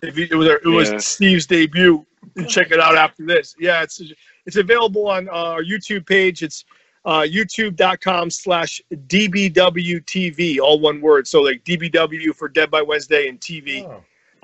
If 0.00 0.16
you, 0.16 0.28
it 0.30 0.34
was 0.36 0.46
it 0.48 0.64
was 0.64 0.90
Yeah. 0.92 0.98
Steve's 0.98 1.46
debut. 1.46 2.06
Check 2.48 2.70
it 2.70 2.78
out 2.78 2.96
after 2.96 3.26
this. 3.26 3.56
Yeah, 3.58 3.82
it's 3.82 4.00
it's 4.46 4.56
available 4.56 5.08
on 5.08 5.28
uh, 5.28 5.32
our 5.32 5.64
YouTube 5.64 6.06
page. 6.06 6.42
It's 6.44 6.64
uh, 7.04 7.22
youtube.com 7.22 8.30
slash 8.30 8.80
dbwtv, 8.92 10.60
all 10.60 10.78
one 10.78 11.00
word. 11.00 11.26
So 11.26 11.40
like 11.40 11.64
dbw 11.64 12.34
for 12.36 12.48
Dead 12.48 12.70
by 12.70 12.80
Wednesday 12.82 13.26
and 13.28 13.40
TV. 13.40 13.84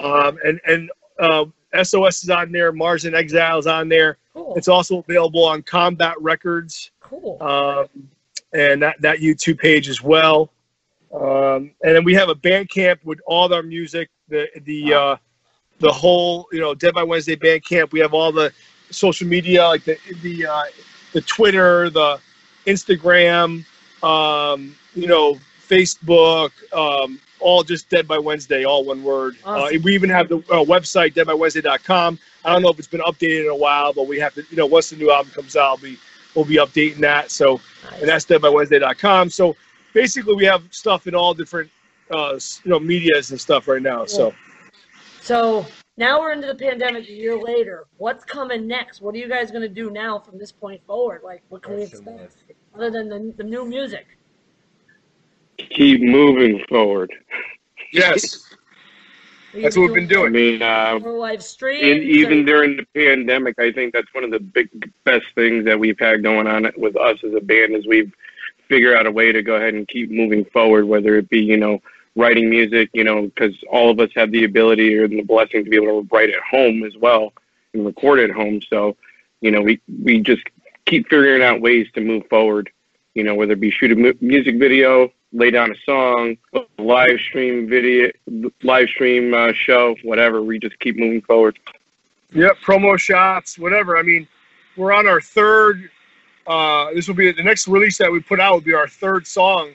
Oh, 0.01 0.27
Um, 0.29 0.39
and 0.45 0.61
and 0.67 0.91
uh, 1.21 1.45
SOS 1.83 2.23
is 2.23 2.31
on 2.31 2.53
there. 2.53 2.73
Mars 2.73 3.05
and 3.05 3.15
Exile 3.15 3.59
is 3.59 3.67
on 3.67 3.89
there. 3.89 4.19
cool. 4.33 4.55
It's 4.57 4.69
also 4.69 4.99
available 4.99 5.45
on 5.45 5.63
Combat 5.63 6.15
Records 6.21 6.91
cool. 7.01 7.43
um, 7.43 7.87
and 8.53 8.83
that, 8.83 9.01
that 9.01 9.19
YouTube 9.19 9.59
page 9.59 9.89
as 9.89 10.03
well. 10.03 10.51
Um, 11.13 11.71
and 11.83 11.97
then 11.97 12.05
we 12.05 12.15
have 12.15 12.29
a 12.29 12.35
Bandcamp 12.35 13.05
with 13.05 13.19
all 13.27 13.53
our 13.53 13.63
music, 13.63 14.11
the 14.29 14.47
the 14.65 14.93
uh, 14.93 15.17
the 15.79 15.91
whole 15.91 16.47
you 16.53 16.61
know 16.61 16.75
Dead 16.75 16.95
by 16.95 17.03
Wednesday 17.03 17.35
Bandcamp. 17.37 17.93
We 17.93 18.01
have 18.01 18.13
all 18.13 18.31
the 18.31 18.53
social 18.91 19.27
media 19.27 19.67
like 19.67 19.85
the 19.85 19.97
the 20.23 20.47
uh, 20.47 20.65
the 21.15 21.23
Twitter, 21.23 21.89
the 21.89 22.21
Instagram, 22.67 23.65
um, 24.03 24.77
you 24.95 25.07
know 25.07 25.39
Facebook, 25.67 26.51
um, 26.75 27.19
all 27.41 27.63
just 27.63 27.89
Dead 27.89 28.07
by 28.07 28.19
Wednesday, 28.19 28.65
all 28.65 28.85
one 28.85 29.03
word. 29.03 29.37
Uh, 29.45 29.69
we 29.83 29.95
even 29.95 30.11
have 30.11 30.29
the 30.29 30.39
uh, 30.39 30.65
website 30.65 31.15
deadbywednesday.com. 31.15 32.19
I 32.45 32.53
don't 32.53 32.63
know 32.63 32.71
if 32.71 32.79
it's 32.79 32.89
been 32.89 33.01
updated 33.01 33.45
in 33.45 33.51
a 33.51 33.57
while, 33.57 33.93
but 33.93 34.07
we 34.07 34.19
have 34.21 34.35
to 34.35 34.45
you 34.51 34.57
know 34.57 34.67
once 34.67 34.91
the 34.91 34.97
new 34.97 35.11
album 35.11 35.33
comes 35.33 35.57
out, 35.57 35.81
we 35.83 35.99
we'll 36.35 36.45
be 36.45 36.57
updating 36.57 36.99
that. 36.99 37.31
So 37.31 37.61
Nice. 37.91 38.01
and 38.01 38.09
that's 38.09 38.25
deadbywednesday.com. 38.27 39.31
So 39.31 39.57
basically, 39.93 40.35
we 40.35 40.45
have 40.45 40.63
stuff 40.71 41.07
in 41.07 41.15
all 41.15 41.35
different, 41.35 41.71
uh, 42.11 42.39
you 42.65 42.71
know, 42.71 42.79
medias 42.79 43.31
and 43.31 43.41
stuff 43.41 43.69
right 43.69 43.83
now. 43.83 44.05
So 44.05 44.35
So 45.21 45.67
now 45.97 46.21
we're 46.21 46.33
into 46.33 46.47
the 46.47 46.55
pandemic 46.55 47.09
a 47.09 47.13
year 47.13 47.37
later. 47.37 47.87
What's 47.97 48.25
coming 48.25 48.67
next? 48.67 49.01
What 49.01 49.15
are 49.15 49.19
you 49.19 49.29
guys 49.29 49.51
going 49.51 49.63
to 49.63 49.69
do 49.69 49.91
now 49.91 50.19
from 50.19 50.39
this 50.39 50.53
point 50.53 50.81
forward? 50.87 51.23
Like, 51.25 51.43
what 51.49 51.63
can 51.63 51.77
we 51.77 51.83
expect 51.83 52.05
mark. 52.07 52.31
other 52.75 52.91
than 52.91 53.09
the, 53.09 53.35
the 53.37 53.45
new 53.45 53.65
music? 53.65 54.07
Keep 55.59 56.03
moving 56.03 56.65
forward. 56.69 57.13
yes, 57.93 58.49
That's 59.55 59.77
what 59.77 59.87
we've 59.87 59.95
been 59.95 60.09
doing. 60.09 60.27
I 60.27 60.29
mean, 60.29 60.63
uh, 60.63 60.99
live 61.11 61.43
streams. 61.43 61.83
and 61.83 62.03
even 62.03 62.45
during 62.45 62.77
the 62.77 62.87
pandemic, 62.95 63.59
I 63.59 63.73
think 63.73 63.93
that's 63.93 64.13
one 64.13 64.25
of 64.25 64.31
the 64.31 64.41
big 64.41 64.69
best 65.05 65.27
things 65.35 65.65
that 65.65 65.79
we've 65.79 65.99
had 65.99 66.23
going 66.23 66.47
on 66.47 66.71
with 66.77 66.97
us 66.97 67.19
as 67.25 67.35
a 67.35 67.41
band 67.41 67.75
is 67.75 67.87
we've 67.87 68.13
figured 68.69 68.97
out 68.97 69.07
a 69.07 69.11
way 69.11 69.33
to 69.33 69.43
go 69.43 69.57
ahead 69.57 69.75
and 69.75 69.89
keep 69.89 70.11
moving 70.11 70.45
forward, 70.47 70.85
whether 70.85 71.17
it 71.17 71.29
be 71.29 71.41
you 71.41 71.57
know 71.57 71.81
writing 72.19 72.51
music, 72.51 72.91
you 72.93 73.05
know, 73.05 73.23
because 73.23 73.55
all 73.71 73.91
of 73.91 74.01
us 74.01 74.11
have 74.15 74.33
the 74.33 74.45
ability 74.45 74.95
or 74.97 75.07
the 75.09 75.23
blessing 75.23 75.65
to 75.65 75.71
be 75.71 75.77
able 75.77 76.03
to 76.03 76.09
write 76.13 76.31
at 76.31 76.41
home 76.43 76.83
as 76.83 76.97
well 76.97 77.33
and 77.73 77.87
record 77.87 78.19
at 78.19 78.31
home. 78.31 78.61
So, 78.69 78.97
you 79.41 79.51
know, 79.51 79.63
we 79.63 79.81
we 80.05 80.21
just 80.21 80.43
keep 80.85 81.09
figuring 81.09 81.43
out 81.43 81.61
ways 81.61 81.87
to 81.95 82.01
move 82.01 82.27
forward. 82.29 82.71
You 83.19 83.25
know, 83.25 83.35
whether 83.35 83.55
it 83.55 83.61
be 83.61 83.73
shoot 83.73 83.91
a 83.91 83.97
mu- 83.97 84.15
music 84.21 84.61
video, 84.61 85.13
lay 85.33 85.51
down 85.51 85.73
a 85.73 85.75
song, 85.85 86.37
live 86.79 87.19
stream 87.29 87.69
video, 87.69 88.13
live 88.63 88.89
stream 88.91 89.35
uh, 89.35 89.53
show, 89.53 89.97
whatever. 90.05 90.41
We 90.41 90.61
just 90.61 90.79
keep 90.79 90.97
moving 90.97 91.21
forward. 91.23 91.59
Yep, 92.33 92.59
promo 92.65 92.97
shots, 92.97 93.59
whatever. 93.59 93.99
I 93.99 94.03
mean, 94.03 94.29
we're 94.77 94.93
on 94.93 95.09
our 95.09 95.21
third. 95.21 95.91
Uh, 96.47 96.93
this 96.95 97.09
will 97.09 97.17
be 97.17 97.33
the 97.33 97.43
next 97.43 97.67
release 97.67 97.99
that 97.99 98.09
we 98.09 98.21
put 98.21 98.39
out. 98.39 98.53
Will 98.53 98.61
be 98.61 98.75
our 98.75 98.87
third 98.87 99.27
song 99.27 99.73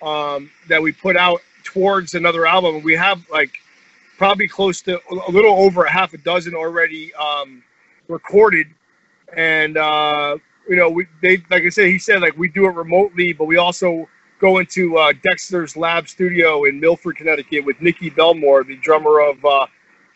um, 0.00 0.50
that 0.70 0.80
we 0.80 0.90
put 0.90 1.18
out 1.18 1.42
towards 1.64 2.14
another 2.14 2.46
album. 2.46 2.82
We 2.82 2.94
have 2.94 3.20
like 3.28 3.58
probably 4.16 4.48
close 4.48 4.80
to 4.82 4.98
a 5.10 5.30
little 5.30 5.52
over 5.52 5.84
a 5.84 5.90
half 5.90 6.14
a 6.14 6.18
dozen 6.18 6.54
already 6.54 7.12
um, 7.12 7.62
recorded, 8.08 8.68
and 9.36 9.76
uh, 9.76 10.38
you 10.70 10.76
know, 10.76 10.88
we 10.88 11.06
they 11.20 11.42
like 11.50 11.64
I 11.64 11.68
said, 11.68 11.86
he 11.88 11.98
said 11.98 12.22
like 12.22 12.38
we 12.38 12.48
do 12.48 12.66
it 12.66 12.74
remotely, 12.74 13.32
but 13.32 13.46
we 13.46 13.56
also 13.56 14.08
go 14.40 14.58
into 14.58 14.96
uh, 14.96 15.12
Dexter's 15.20 15.76
Lab 15.76 16.08
Studio 16.08 16.64
in 16.64 16.78
Milford, 16.78 17.16
Connecticut, 17.16 17.64
with 17.66 17.82
Nikki 17.82 18.08
Bellmore, 18.08 18.64
the 18.64 18.76
drummer 18.76 19.18
of 19.20 19.44
uh, 19.44 19.66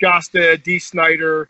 Josta, 0.01 0.63
Dee 0.63 0.79
Snider, 0.79 1.49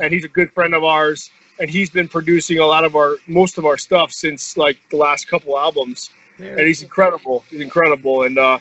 and 0.00 0.12
he's 0.12 0.24
a 0.24 0.28
good 0.28 0.50
friend 0.52 0.74
of 0.74 0.82
ours. 0.82 1.30
And 1.60 1.68
he's 1.68 1.90
been 1.90 2.08
producing 2.08 2.58
a 2.58 2.66
lot 2.66 2.84
of 2.84 2.96
our 2.96 3.16
most 3.26 3.58
of 3.58 3.66
our 3.66 3.76
stuff 3.76 4.10
since 4.10 4.56
like 4.56 4.78
the 4.90 4.96
last 4.96 5.28
couple 5.28 5.58
albums. 5.58 6.10
And 6.38 6.60
he's 6.60 6.82
incredible. 6.82 7.44
He's 7.50 7.60
incredible. 7.60 8.22
And 8.22 8.38
uh, 8.38 8.58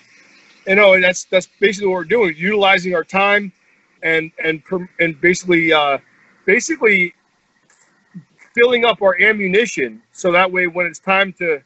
you 0.68 0.76
know, 0.76 0.94
and 0.94 1.04
that's 1.04 1.24
that's 1.26 1.48
basically 1.62 1.88
what 1.88 1.96
we're 1.96 2.04
doing, 2.04 2.36
utilizing 2.38 2.96
our 2.96 3.06
time, 3.06 3.54
and 4.04 4.30
and 4.44 4.62
and 5.00 5.20
basically 5.22 5.72
uh, 5.72 6.00
basically 6.46 7.14
filling 8.56 8.86
up 8.86 9.02
our 9.02 9.20
ammunition 9.22 10.02
so 10.12 10.32
that 10.32 10.52
way 10.52 10.68
when 10.68 10.86
it's 10.86 11.00
time 11.00 11.34
to 11.34 11.62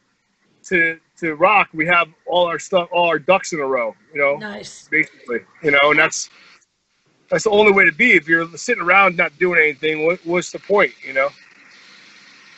to 0.63 0.99
to 1.17 1.35
rock, 1.35 1.69
we 1.73 1.85
have 1.85 2.07
all 2.25 2.47
our 2.47 2.59
stuff, 2.59 2.89
all 2.91 3.07
our 3.07 3.19
ducks 3.19 3.53
in 3.53 3.59
a 3.59 3.65
row. 3.65 3.95
You 4.13 4.21
know 4.21 4.37
Nice. 4.37 4.87
basically. 4.89 5.39
You 5.61 5.71
know, 5.71 5.91
and 5.91 5.99
that's 5.99 6.29
that's 7.29 7.43
the 7.43 7.51
only 7.51 7.71
way 7.71 7.85
to 7.85 7.91
be. 7.91 8.13
If 8.13 8.27
you're 8.27 8.47
sitting 8.57 8.83
around 8.83 9.15
not 9.15 9.37
doing 9.37 9.59
anything, 9.59 10.05
what, 10.05 10.19
what's 10.25 10.51
the 10.51 10.59
point? 10.59 10.93
You 11.05 11.13
know, 11.13 11.29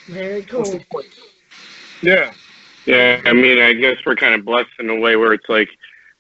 Very 0.08 0.44
cool. 0.44 0.82
Yeah, 2.02 2.34
Yeah, 2.86 3.22
I 3.26 3.34
mean, 3.34 3.60
I 3.60 3.74
guess 3.74 3.98
we're 4.06 4.16
kind 4.16 4.34
of 4.34 4.46
blessed 4.46 4.70
in 4.80 4.90
a 4.90 4.96
way 4.96 5.16
where 5.16 5.34
it's 5.34 5.50
like 5.50 5.70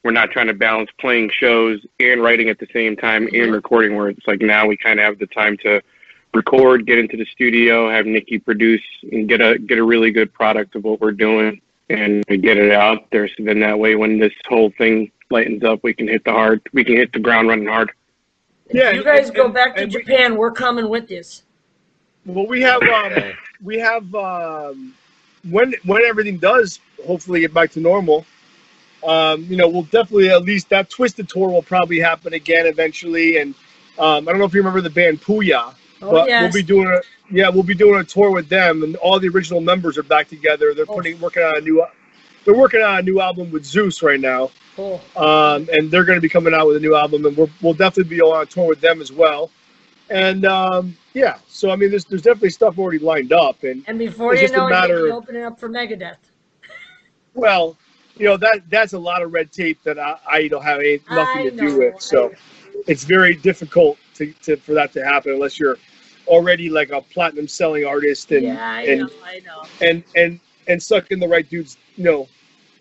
we're 0.03 0.11
not 0.11 0.31
trying 0.31 0.47
to 0.47 0.53
balance 0.53 0.89
playing 0.99 1.31
shows 1.31 1.79
and 1.99 2.21
writing 2.21 2.49
at 2.49 2.59
the 2.59 2.67
same 2.73 2.95
time 2.95 3.23
and 3.23 3.33
mm-hmm. 3.33 3.53
recording. 3.53 3.95
Where 3.95 4.09
it's 4.09 4.27
like 4.27 4.41
now 4.41 4.67
we 4.67 4.77
kind 4.77 4.99
of 4.99 5.05
have 5.05 5.19
the 5.19 5.27
time 5.27 5.57
to 5.63 5.81
record, 6.33 6.85
get 6.85 6.97
into 6.97 7.17
the 7.17 7.25
studio, 7.25 7.89
have 7.89 8.05
Nikki 8.05 8.39
produce, 8.39 8.81
and 9.11 9.27
get 9.27 9.41
a 9.41 9.57
get 9.57 9.77
a 9.77 9.83
really 9.83 10.11
good 10.11 10.33
product 10.33 10.75
of 10.75 10.83
what 10.83 11.01
we're 11.01 11.11
doing, 11.11 11.61
and 11.89 12.25
get 12.27 12.57
it 12.57 12.71
out 12.71 13.09
there. 13.11 13.27
So 13.27 13.43
then 13.43 13.59
that 13.61 13.77
way, 13.77 13.95
when 13.95 14.19
this 14.19 14.33
whole 14.47 14.71
thing 14.77 15.11
lightens 15.29 15.63
up, 15.63 15.79
we 15.83 15.93
can 15.93 16.07
hit 16.07 16.23
the 16.23 16.31
hard, 16.31 16.61
we 16.73 16.83
can 16.83 16.95
hit 16.95 17.11
the 17.13 17.19
ground 17.19 17.47
running 17.47 17.67
hard. 17.67 17.91
Yeah, 18.73 18.89
If 18.89 18.95
you 18.97 19.03
guys 19.03 19.27
and- 19.27 19.35
go 19.35 19.45
and- 19.45 19.53
back 19.53 19.75
to 19.75 19.83
and 19.83 19.93
we- 19.93 19.99
Japan, 20.01 20.35
we're 20.37 20.51
coming 20.51 20.87
with 20.89 21.11
you. 21.11 21.21
Well, 22.25 22.47
we 22.47 22.61
have 22.61 22.81
um, 22.83 23.13
we 23.63 23.79
have 23.79 24.13
um, 24.15 24.93
when 25.49 25.73
when 25.85 26.03
everything 26.03 26.37
does 26.37 26.79
hopefully 27.05 27.41
get 27.41 27.53
back 27.53 27.71
to 27.71 27.79
normal. 27.79 28.25
Um, 29.03 29.43
you 29.45 29.57
know, 29.57 29.67
we'll 29.67 29.81
definitely 29.83 30.29
at 30.29 30.43
least 30.43 30.69
that 30.69 30.91
twisted 30.91 31.27
tour 31.27 31.49
will 31.49 31.63
probably 31.63 31.99
happen 31.99 32.33
again 32.33 32.67
eventually. 32.67 33.37
And 33.39 33.55
um, 33.97 34.27
I 34.27 34.31
don't 34.31 34.37
know 34.37 34.45
if 34.45 34.53
you 34.53 34.59
remember 34.59 34.79
the 34.81 34.91
band 34.91 35.21
Puya, 35.23 35.73
Oh, 36.01 36.11
but 36.11 36.27
yes. 36.27 36.41
we'll 36.53 36.61
be 36.61 36.65
doing 36.65 36.87
a 36.87 37.01
yeah 37.31 37.49
we'll 37.49 37.63
be 37.63 37.75
doing 37.75 37.99
a 37.99 38.03
tour 38.03 38.31
with 38.31 38.49
them, 38.49 38.83
and 38.83 38.95
all 38.97 39.19
the 39.19 39.29
original 39.29 39.61
members 39.61 39.97
are 39.97 40.03
back 40.03 40.27
together. 40.27 40.73
They're 40.73 40.85
Oh. 40.87 40.95
putting 40.95 41.19
working 41.19 41.43
on 41.43 41.57
a 41.57 41.61
new 41.61 41.85
they're 42.45 42.55
working 42.55 42.81
on 42.81 42.99
a 42.99 43.01
new 43.01 43.21
album 43.21 43.51
with 43.51 43.65
Zeus 43.65 44.01
right 44.01 44.19
now. 44.19 44.51
Cool. 44.75 45.01
um, 45.17 45.67
and 45.71 45.91
they're 45.91 46.05
going 46.05 46.15
to 46.17 46.21
be 46.21 46.29
coming 46.29 46.53
out 46.53 46.65
with 46.65 46.77
a 46.77 46.79
new 46.79 46.95
album, 46.95 47.25
and 47.25 47.35
we're, 47.35 47.49
we'll 47.61 47.73
definitely 47.73 48.15
be 48.15 48.21
on 48.21 48.41
a 48.41 48.45
tour 48.45 48.69
with 48.69 48.79
them 48.79 49.01
as 49.01 49.11
well. 49.11 49.51
And 50.09 50.45
um, 50.45 50.95
yeah, 51.13 51.37
so 51.47 51.71
I 51.71 51.75
mean, 51.75 51.89
there's 51.89 52.05
there's 52.05 52.21
definitely 52.21 52.49
stuff 52.51 52.79
already 52.79 52.99
lined 52.99 53.31
up, 53.33 53.63
and 53.63 53.83
And 53.87 53.99
before 53.99 54.35
you 54.35 54.49
know 54.49 54.67
it, 54.67 54.89
you'll 54.89 55.05
be 55.05 55.11
opening 55.11 55.43
up 55.43 55.59
for 55.59 55.69
Megadeth. 55.69 56.17
well, 57.33 57.77
you 58.17 58.25
know 58.25 58.37
that 58.37 58.61
that's 58.69 58.93
a 58.93 58.99
lot 58.99 59.21
of 59.21 59.33
red 59.33 59.51
tape 59.51 59.81
that 59.83 59.99
I, 59.99 60.17
I 60.29 60.47
don't 60.47 60.63
have 60.63 60.79
any, 60.79 60.99
nothing 61.09 61.41
I 61.41 61.49
to 61.49 61.51
do 61.51 61.77
with. 61.77 62.01
So 62.01 62.33
it's 62.87 63.03
very 63.03 63.35
difficult 63.35 63.97
to, 64.15 64.31
to 64.43 64.55
for 64.57 64.73
that 64.73 64.93
to 64.93 65.03
happen 65.03 65.33
unless 65.33 65.59
you're 65.59 65.77
already 66.27 66.69
like 66.69 66.91
a 66.91 67.01
platinum 67.01 67.47
selling 67.47 67.85
artist 67.85 68.31
and 68.31 68.43
yeah, 68.43 68.71
I 68.71 68.81
and, 68.83 69.01
know, 69.01 69.09
I 69.23 69.39
know. 69.39 69.63
and 69.81 70.03
and 70.15 70.39
and 70.67 70.81
sucking 70.81 71.19
the 71.19 71.27
right 71.27 71.47
dudes, 71.49 71.77
you 71.95 72.03
know, 72.03 72.27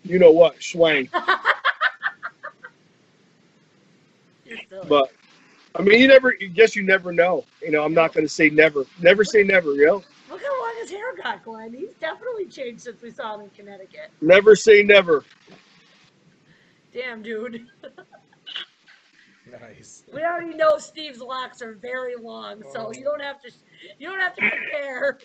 you 0.03 0.19
know 0.19 0.31
what, 0.31 0.59
schwang. 0.59 1.09
But 4.87 5.11
I 5.75 5.81
mean, 5.81 5.99
you 5.99 6.07
never. 6.07 6.35
I 6.41 6.45
guess 6.45 6.75
you 6.75 6.83
never 6.83 7.11
know. 7.11 7.45
You 7.61 7.71
know, 7.71 7.83
I'm 7.83 7.93
not 7.93 8.13
going 8.13 8.25
to 8.25 8.33
say 8.33 8.49
never. 8.49 8.85
Never 8.99 9.23
say 9.23 9.43
never. 9.43 9.73
You 9.73 9.85
know, 9.85 10.03
Look 10.29 10.43
how 10.43 10.61
long 10.61 10.73
his 10.81 10.91
hair 10.91 11.15
got, 11.15 11.43
Glenn. 11.43 11.73
He's 11.73 11.93
definitely 11.99 12.45
changed 12.45 12.81
since 12.81 13.01
we 13.01 13.11
saw 13.11 13.35
him 13.35 13.41
in 13.41 13.49
Connecticut. 13.51 14.11
never 14.21 14.55
say 14.55 14.83
never. 14.83 15.23
Damn, 16.93 17.21
dude. 17.21 17.67
Nice. 19.59 20.03
We 20.13 20.21
already 20.23 20.55
know 20.55 20.77
Steve's 20.77 21.19
locks 21.19 21.61
are 21.61 21.73
very 21.75 22.15
long, 22.15 22.63
so 22.73 22.91
you 22.93 23.03
don't 23.03 23.21
have 23.21 23.41
to. 23.41 23.51
You 23.99 24.09
don't 24.09 24.19
have 24.19 24.35
to 24.35 24.49
compare. 24.49 25.19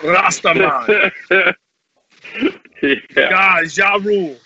Rastaman. 0.00 1.12
yeah. 2.82 3.30
God, 3.30 3.76
Ja 3.76 3.94
Rule. 3.96 4.36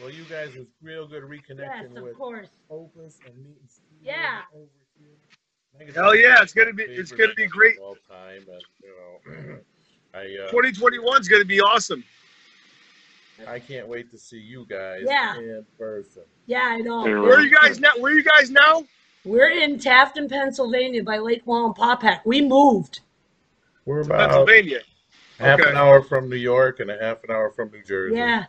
Well, 0.00 0.10
you 0.10 0.24
guys 0.24 0.54
was 0.56 0.66
real 0.82 1.06
good 1.06 1.24
yes, 1.30 1.40
reconnecting 1.50 1.96
of 1.96 2.02
with 2.04 2.16
course. 2.16 2.48
Opus 2.70 3.18
and 3.26 3.36
meeting 3.36 3.56
Steve 3.68 3.98
Yeah. 4.02 4.40
over 4.54 4.64
here. 4.98 5.92
Hell 5.94 6.14
yeah, 6.14 6.42
it's 6.42 6.52
gonna 6.54 6.72
be- 6.72 6.84
it's 6.84 7.12
gonna 7.12 7.34
be 7.34 7.46
great. 7.46 7.78
All 7.78 7.96
time, 8.08 8.44
and 8.50 8.62
you 8.82 8.94
know, 8.96 9.58
I 10.14 10.20
uh, 10.20 10.50
2021 10.50 11.20
is 11.20 11.28
going 11.28 11.42
to 11.42 11.46
be 11.46 11.60
awesome. 11.60 12.02
I 13.46 13.58
can't 13.58 13.88
wait 13.88 14.10
to 14.12 14.18
see 14.18 14.38
you 14.38 14.66
guys 14.68 15.02
Yeah. 15.06 15.36
in 15.38 15.66
person. 15.78 16.22
Yeah, 16.46 16.60
I 16.62 16.78
know. 16.78 17.02
Where 17.02 17.34
are 17.38 17.40
you 17.42 17.54
guys 17.54 17.80
now? 17.80 17.90
Where 17.98 18.12
are 18.12 18.14
you 18.16 18.24
guys 18.24 18.50
now? 18.50 18.84
We're 19.24 19.50
in 19.50 19.76
Tafton, 19.78 20.28
Pennsylvania, 20.30 21.02
by 21.04 21.18
Lake 21.18 21.44
Wallenpaupack. 21.44 22.20
We 22.24 22.40
moved. 22.40 23.00
We're 23.84 24.00
about 24.00 24.30
Pennsylvania. 24.30 24.80
half 25.38 25.60
Okay. 25.60 25.70
an 25.70 25.76
hour 25.76 26.02
from 26.02 26.28
New 26.28 26.36
York 26.36 26.80
and 26.80 26.90
a 26.90 26.98
half 26.98 27.22
an 27.24 27.30
hour 27.30 27.50
from 27.50 27.70
New 27.70 27.82
Jersey. 27.82 28.16
Yeah, 28.16 28.44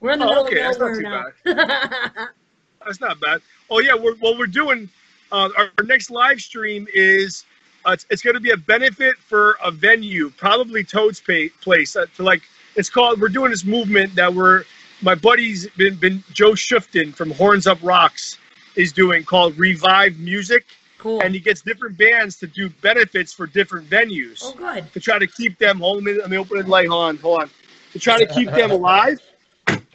we're 0.00 0.12
in 0.12 0.18
the 0.18 0.24
Oh, 0.26 0.28
middle 0.28 0.44
okay, 0.46 0.60
of 0.60 0.78
that's 0.78 0.78
not 0.78 0.94
too 0.94 1.02
now. 1.02 2.26
That's 2.86 3.00
not 3.00 3.20
bad. 3.20 3.42
Oh 3.70 3.80
yeah, 3.80 3.94
we're, 3.94 4.14
what 4.16 4.38
we're 4.38 4.46
doing. 4.46 4.88
Uh, 5.30 5.50
our, 5.58 5.70
our 5.78 5.84
next 5.84 6.10
live 6.10 6.40
stream 6.40 6.86
is 6.94 7.44
uh, 7.86 7.90
it's, 7.90 8.06
it's 8.08 8.22
going 8.22 8.34
to 8.34 8.40
be 8.40 8.52
a 8.52 8.56
benefit 8.56 9.16
for 9.18 9.58
a 9.62 9.70
venue, 9.70 10.30
probably 10.30 10.82
Toad's 10.84 11.20
pa- 11.20 11.52
Place. 11.60 11.96
Uh, 11.96 12.06
to 12.16 12.22
like, 12.22 12.40
it's 12.78 12.88
called. 12.88 13.20
We're 13.20 13.28
doing 13.28 13.50
this 13.50 13.64
movement 13.64 14.14
that 14.14 14.32
we're. 14.32 14.64
My 15.02 15.14
buddy's 15.14 15.68
been 15.70 15.96
been 15.96 16.22
Joe 16.32 16.52
Shifton 16.52 17.14
from 17.14 17.30
Horns 17.32 17.66
Up 17.66 17.78
Rocks 17.82 18.38
is 18.76 18.92
doing 18.92 19.24
called 19.24 19.58
Revive 19.58 20.16
Music, 20.18 20.64
cool. 20.98 21.20
and 21.20 21.34
he 21.34 21.40
gets 21.40 21.60
different 21.60 21.98
bands 21.98 22.36
to 22.38 22.46
do 22.46 22.70
benefits 22.80 23.32
for 23.32 23.46
different 23.46 23.90
venues. 23.90 24.40
Oh, 24.42 24.54
good. 24.54 24.90
to 24.92 25.00
try 25.00 25.18
to 25.18 25.26
keep 25.26 25.58
them. 25.58 25.80
Hold 25.80 26.06
on, 26.06 26.18
let 26.18 26.30
me 26.30 26.38
open 26.38 26.58
the 26.58 26.68
light. 26.68 26.88
Hold 26.88 27.08
on, 27.08 27.16
hold 27.16 27.42
on. 27.42 27.50
To 27.92 27.98
try 27.98 28.18
to 28.18 28.26
keep 28.26 28.50
them 28.50 28.70
alive. 28.80 29.18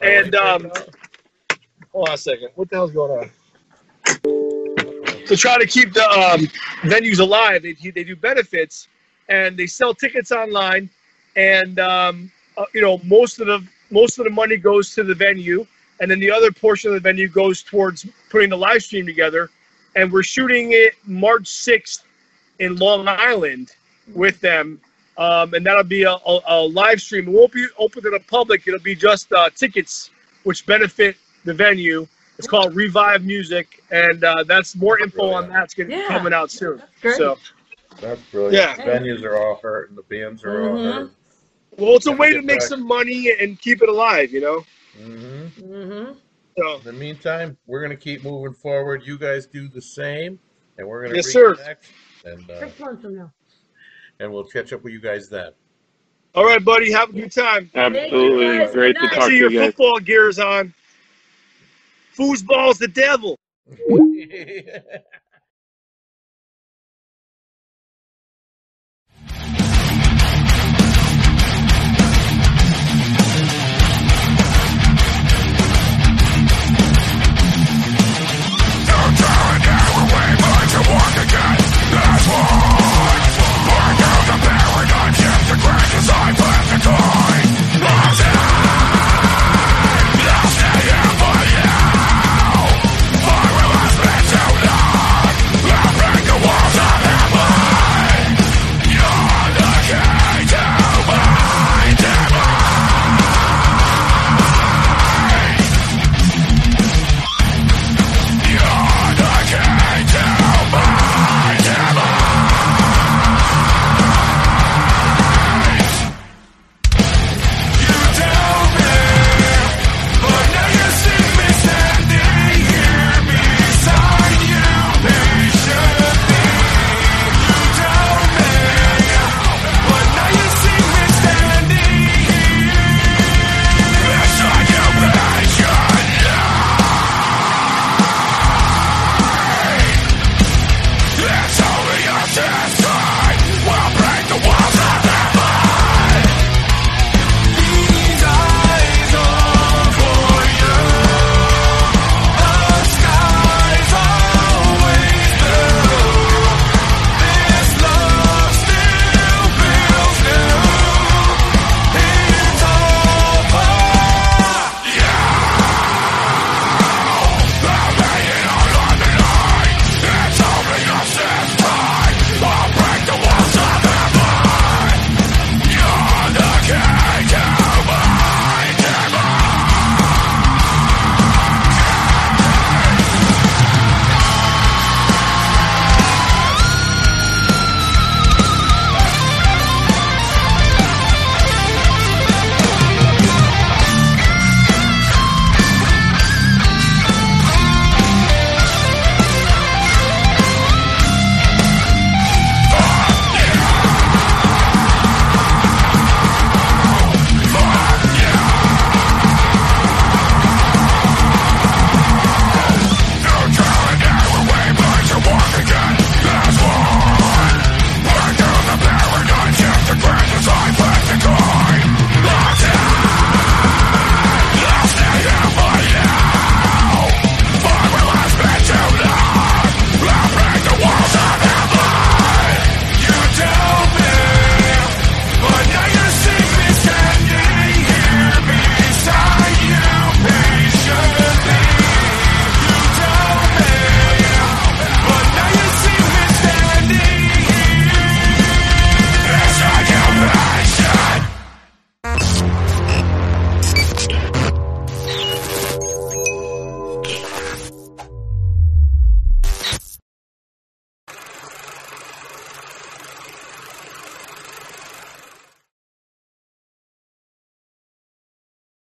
And 0.00 0.34
um, 0.34 0.70
hold 1.90 2.08
on 2.08 2.14
a 2.14 2.18
second. 2.18 2.50
What 2.54 2.68
the 2.68 2.76
hell's 2.76 2.92
going 2.92 3.12
on? 3.18 3.30
To 5.26 5.36
try 5.36 5.58
to 5.58 5.66
keep 5.66 5.94
the 5.94 6.06
um, 6.06 6.46
venues 6.82 7.18
alive, 7.18 7.62
they 7.62 7.72
they 7.72 8.04
do 8.04 8.14
benefits, 8.14 8.88
and 9.30 9.56
they 9.56 9.66
sell 9.66 9.94
tickets 9.94 10.32
online, 10.32 10.90
and 11.34 11.78
um, 11.78 12.30
uh, 12.56 12.64
you 12.74 12.80
know 12.80 13.00
most 13.04 13.40
of 13.40 13.46
the 13.46 13.66
most 13.90 14.18
of 14.18 14.24
the 14.24 14.30
money 14.30 14.56
goes 14.56 14.94
to 14.94 15.02
the 15.04 15.14
venue, 15.14 15.66
and 16.00 16.10
then 16.10 16.18
the 16.18 16.30
other 16.30 16.50
portion 16.50 16.88
of 16.90 16.94
the 16.94 17.00
venue 17.00 17.28
goes 17.28 17.62
towards 17.62 18.06
putting 18.30 18.50
the 18.50 18.56
live 18.56 18.82
stream 18.82 19.06
together. 19.06 19.50
And 19.96 20.10
we're 20.12 20.24
shooting 20.24 20.72
it 20.72 20.94
March 21.06 21.46
sixth 21.46 22.04
in 22.58 22.76
Long 22.76 23.06
Island 23.06 23.76
with 24.12 24.40
them, 24.40 24.80
um, 25.18 25.54
and 25.54 25.64
that'll 25.64 25.84
be 25.84 26.02
a, 26.02 26.12
a, 26.14 26.40
a 26.46 26.60
live 26.66 27.00
stream. 27.00 27.28
It 27.28 27.30
won't 27.30 27.52
be 27.52 27.64
open 27.78 28.02
to 28.02 28.10
the 28.10 28.18
public. 28.26 28.66
It'll 28.66 28.80
be 28.80 28.96
just 28.96 29.32
uh, 29.32 29.50
tickets, 29.50 30.10
which 30.42 30.66
benefit 30.66 31.16
the 31.44 31.54
venue. 31.54 32.08
It's 32.38 32.48
called 32.48 32.74
Revive 32.74 33.24
Music, 33.24 33.84
and 33.92 34.24
uh, 34.24 34.42
that's 34.48 34.74
more 34.74 34.98
info 34.98 35.30
on 35.30 35.48
that's 35.48 35.74
gonna 35.74 35.90
be 35.90 36.02
coming 36.08 36.32
out 36.32 36.50
soon. 36.50 36.82
Great. 37.00 37.16
So, 37.16 37.38
That's 38.00 38.20
brilliant. 38.32 38.54
Yeah. 38.54 38.74
The 38.74 38.90
venues 38.90 39.22
are 39.22 39.36
all 39.36 39.60
hurt, 39.62 39.90
and 39.90 39.96
The 39.96 40.02
bands 40.02 40.42
are 40.42 40.68
all 40.68 40.76
Mhm. 40.76 41.10
Hurting. 41.76 41.84
well, 41.86 41.96
it's 41.96 42.06
a 42.06 42.12
way 42.12 42.28
to 42.28 42.34
Get 42.36 42.44
make 42.44 42.58
back. 42.60 42.68
some 42.68 42.86
money 42.86 43.30
and 43.40 43.60
keep 43.60 43.82
it 43.82 43.88
alive, 43.88 44.32
you 44.32 44.40
know. 44.40 44.64
Mm-hmm. 45.00 45.64
Mm-hmm. 45.72 46.12
So, 46.56 46.76
In 46.78 46.84
the 46.84 46.92
meantime, 46.92 47.56
we're 47.66 47.82
gonna 47.82 47.96
keep 47.96 48.22
moving 48.22 48.54
forward. 48.54 49.02
You 49.04 49.18
guys 49.18 49.46
do 49.46 49.68
the 49.68 49.82
same, 49.82 50.38
and 50.78 50.86
we're 50.86 51.02
gonna 51.04 51.16
Yes, 51.16 51.32
sir. 51.32 51.54
and 52.24 52.48
uh, 52.50 52.60
Six 52.60 52.78
months 52.78 53.02
from 53.02 53.16
now. 53.16 53.32
and 54.20 54.32
we'll 54.32 54.44
catch 54.44 54.72
up 54.72 54.82
with 54.84 54.92
you 54.92 55.00
guys 55.00 55.28
then. 55.28 55.50
all 56.34 56.44
right, 56.44 56.64
buddy, 56.64 56.92
have 56.92 57.10
a 57.10 57.12
good 57.12 57.32
time. 57.32 57.68
Absolutely. 57.74 58.58
guys. 58.58 58.72
Great 58.72 58.96
Good 58.96 59.08
to 59.10 59.14
talk 59.16 59.24
See 59.24 59.30
to 59.30 59.36
your 59.36 59.50
you 59.50 59.58
guys. 59.58 59.66
football 59.70 59.98
gears 59.98 60.38
on. 60.38 60.72
Foosball's 62.16 62.78
the 62.78 62.86
devil. 62.88 63.36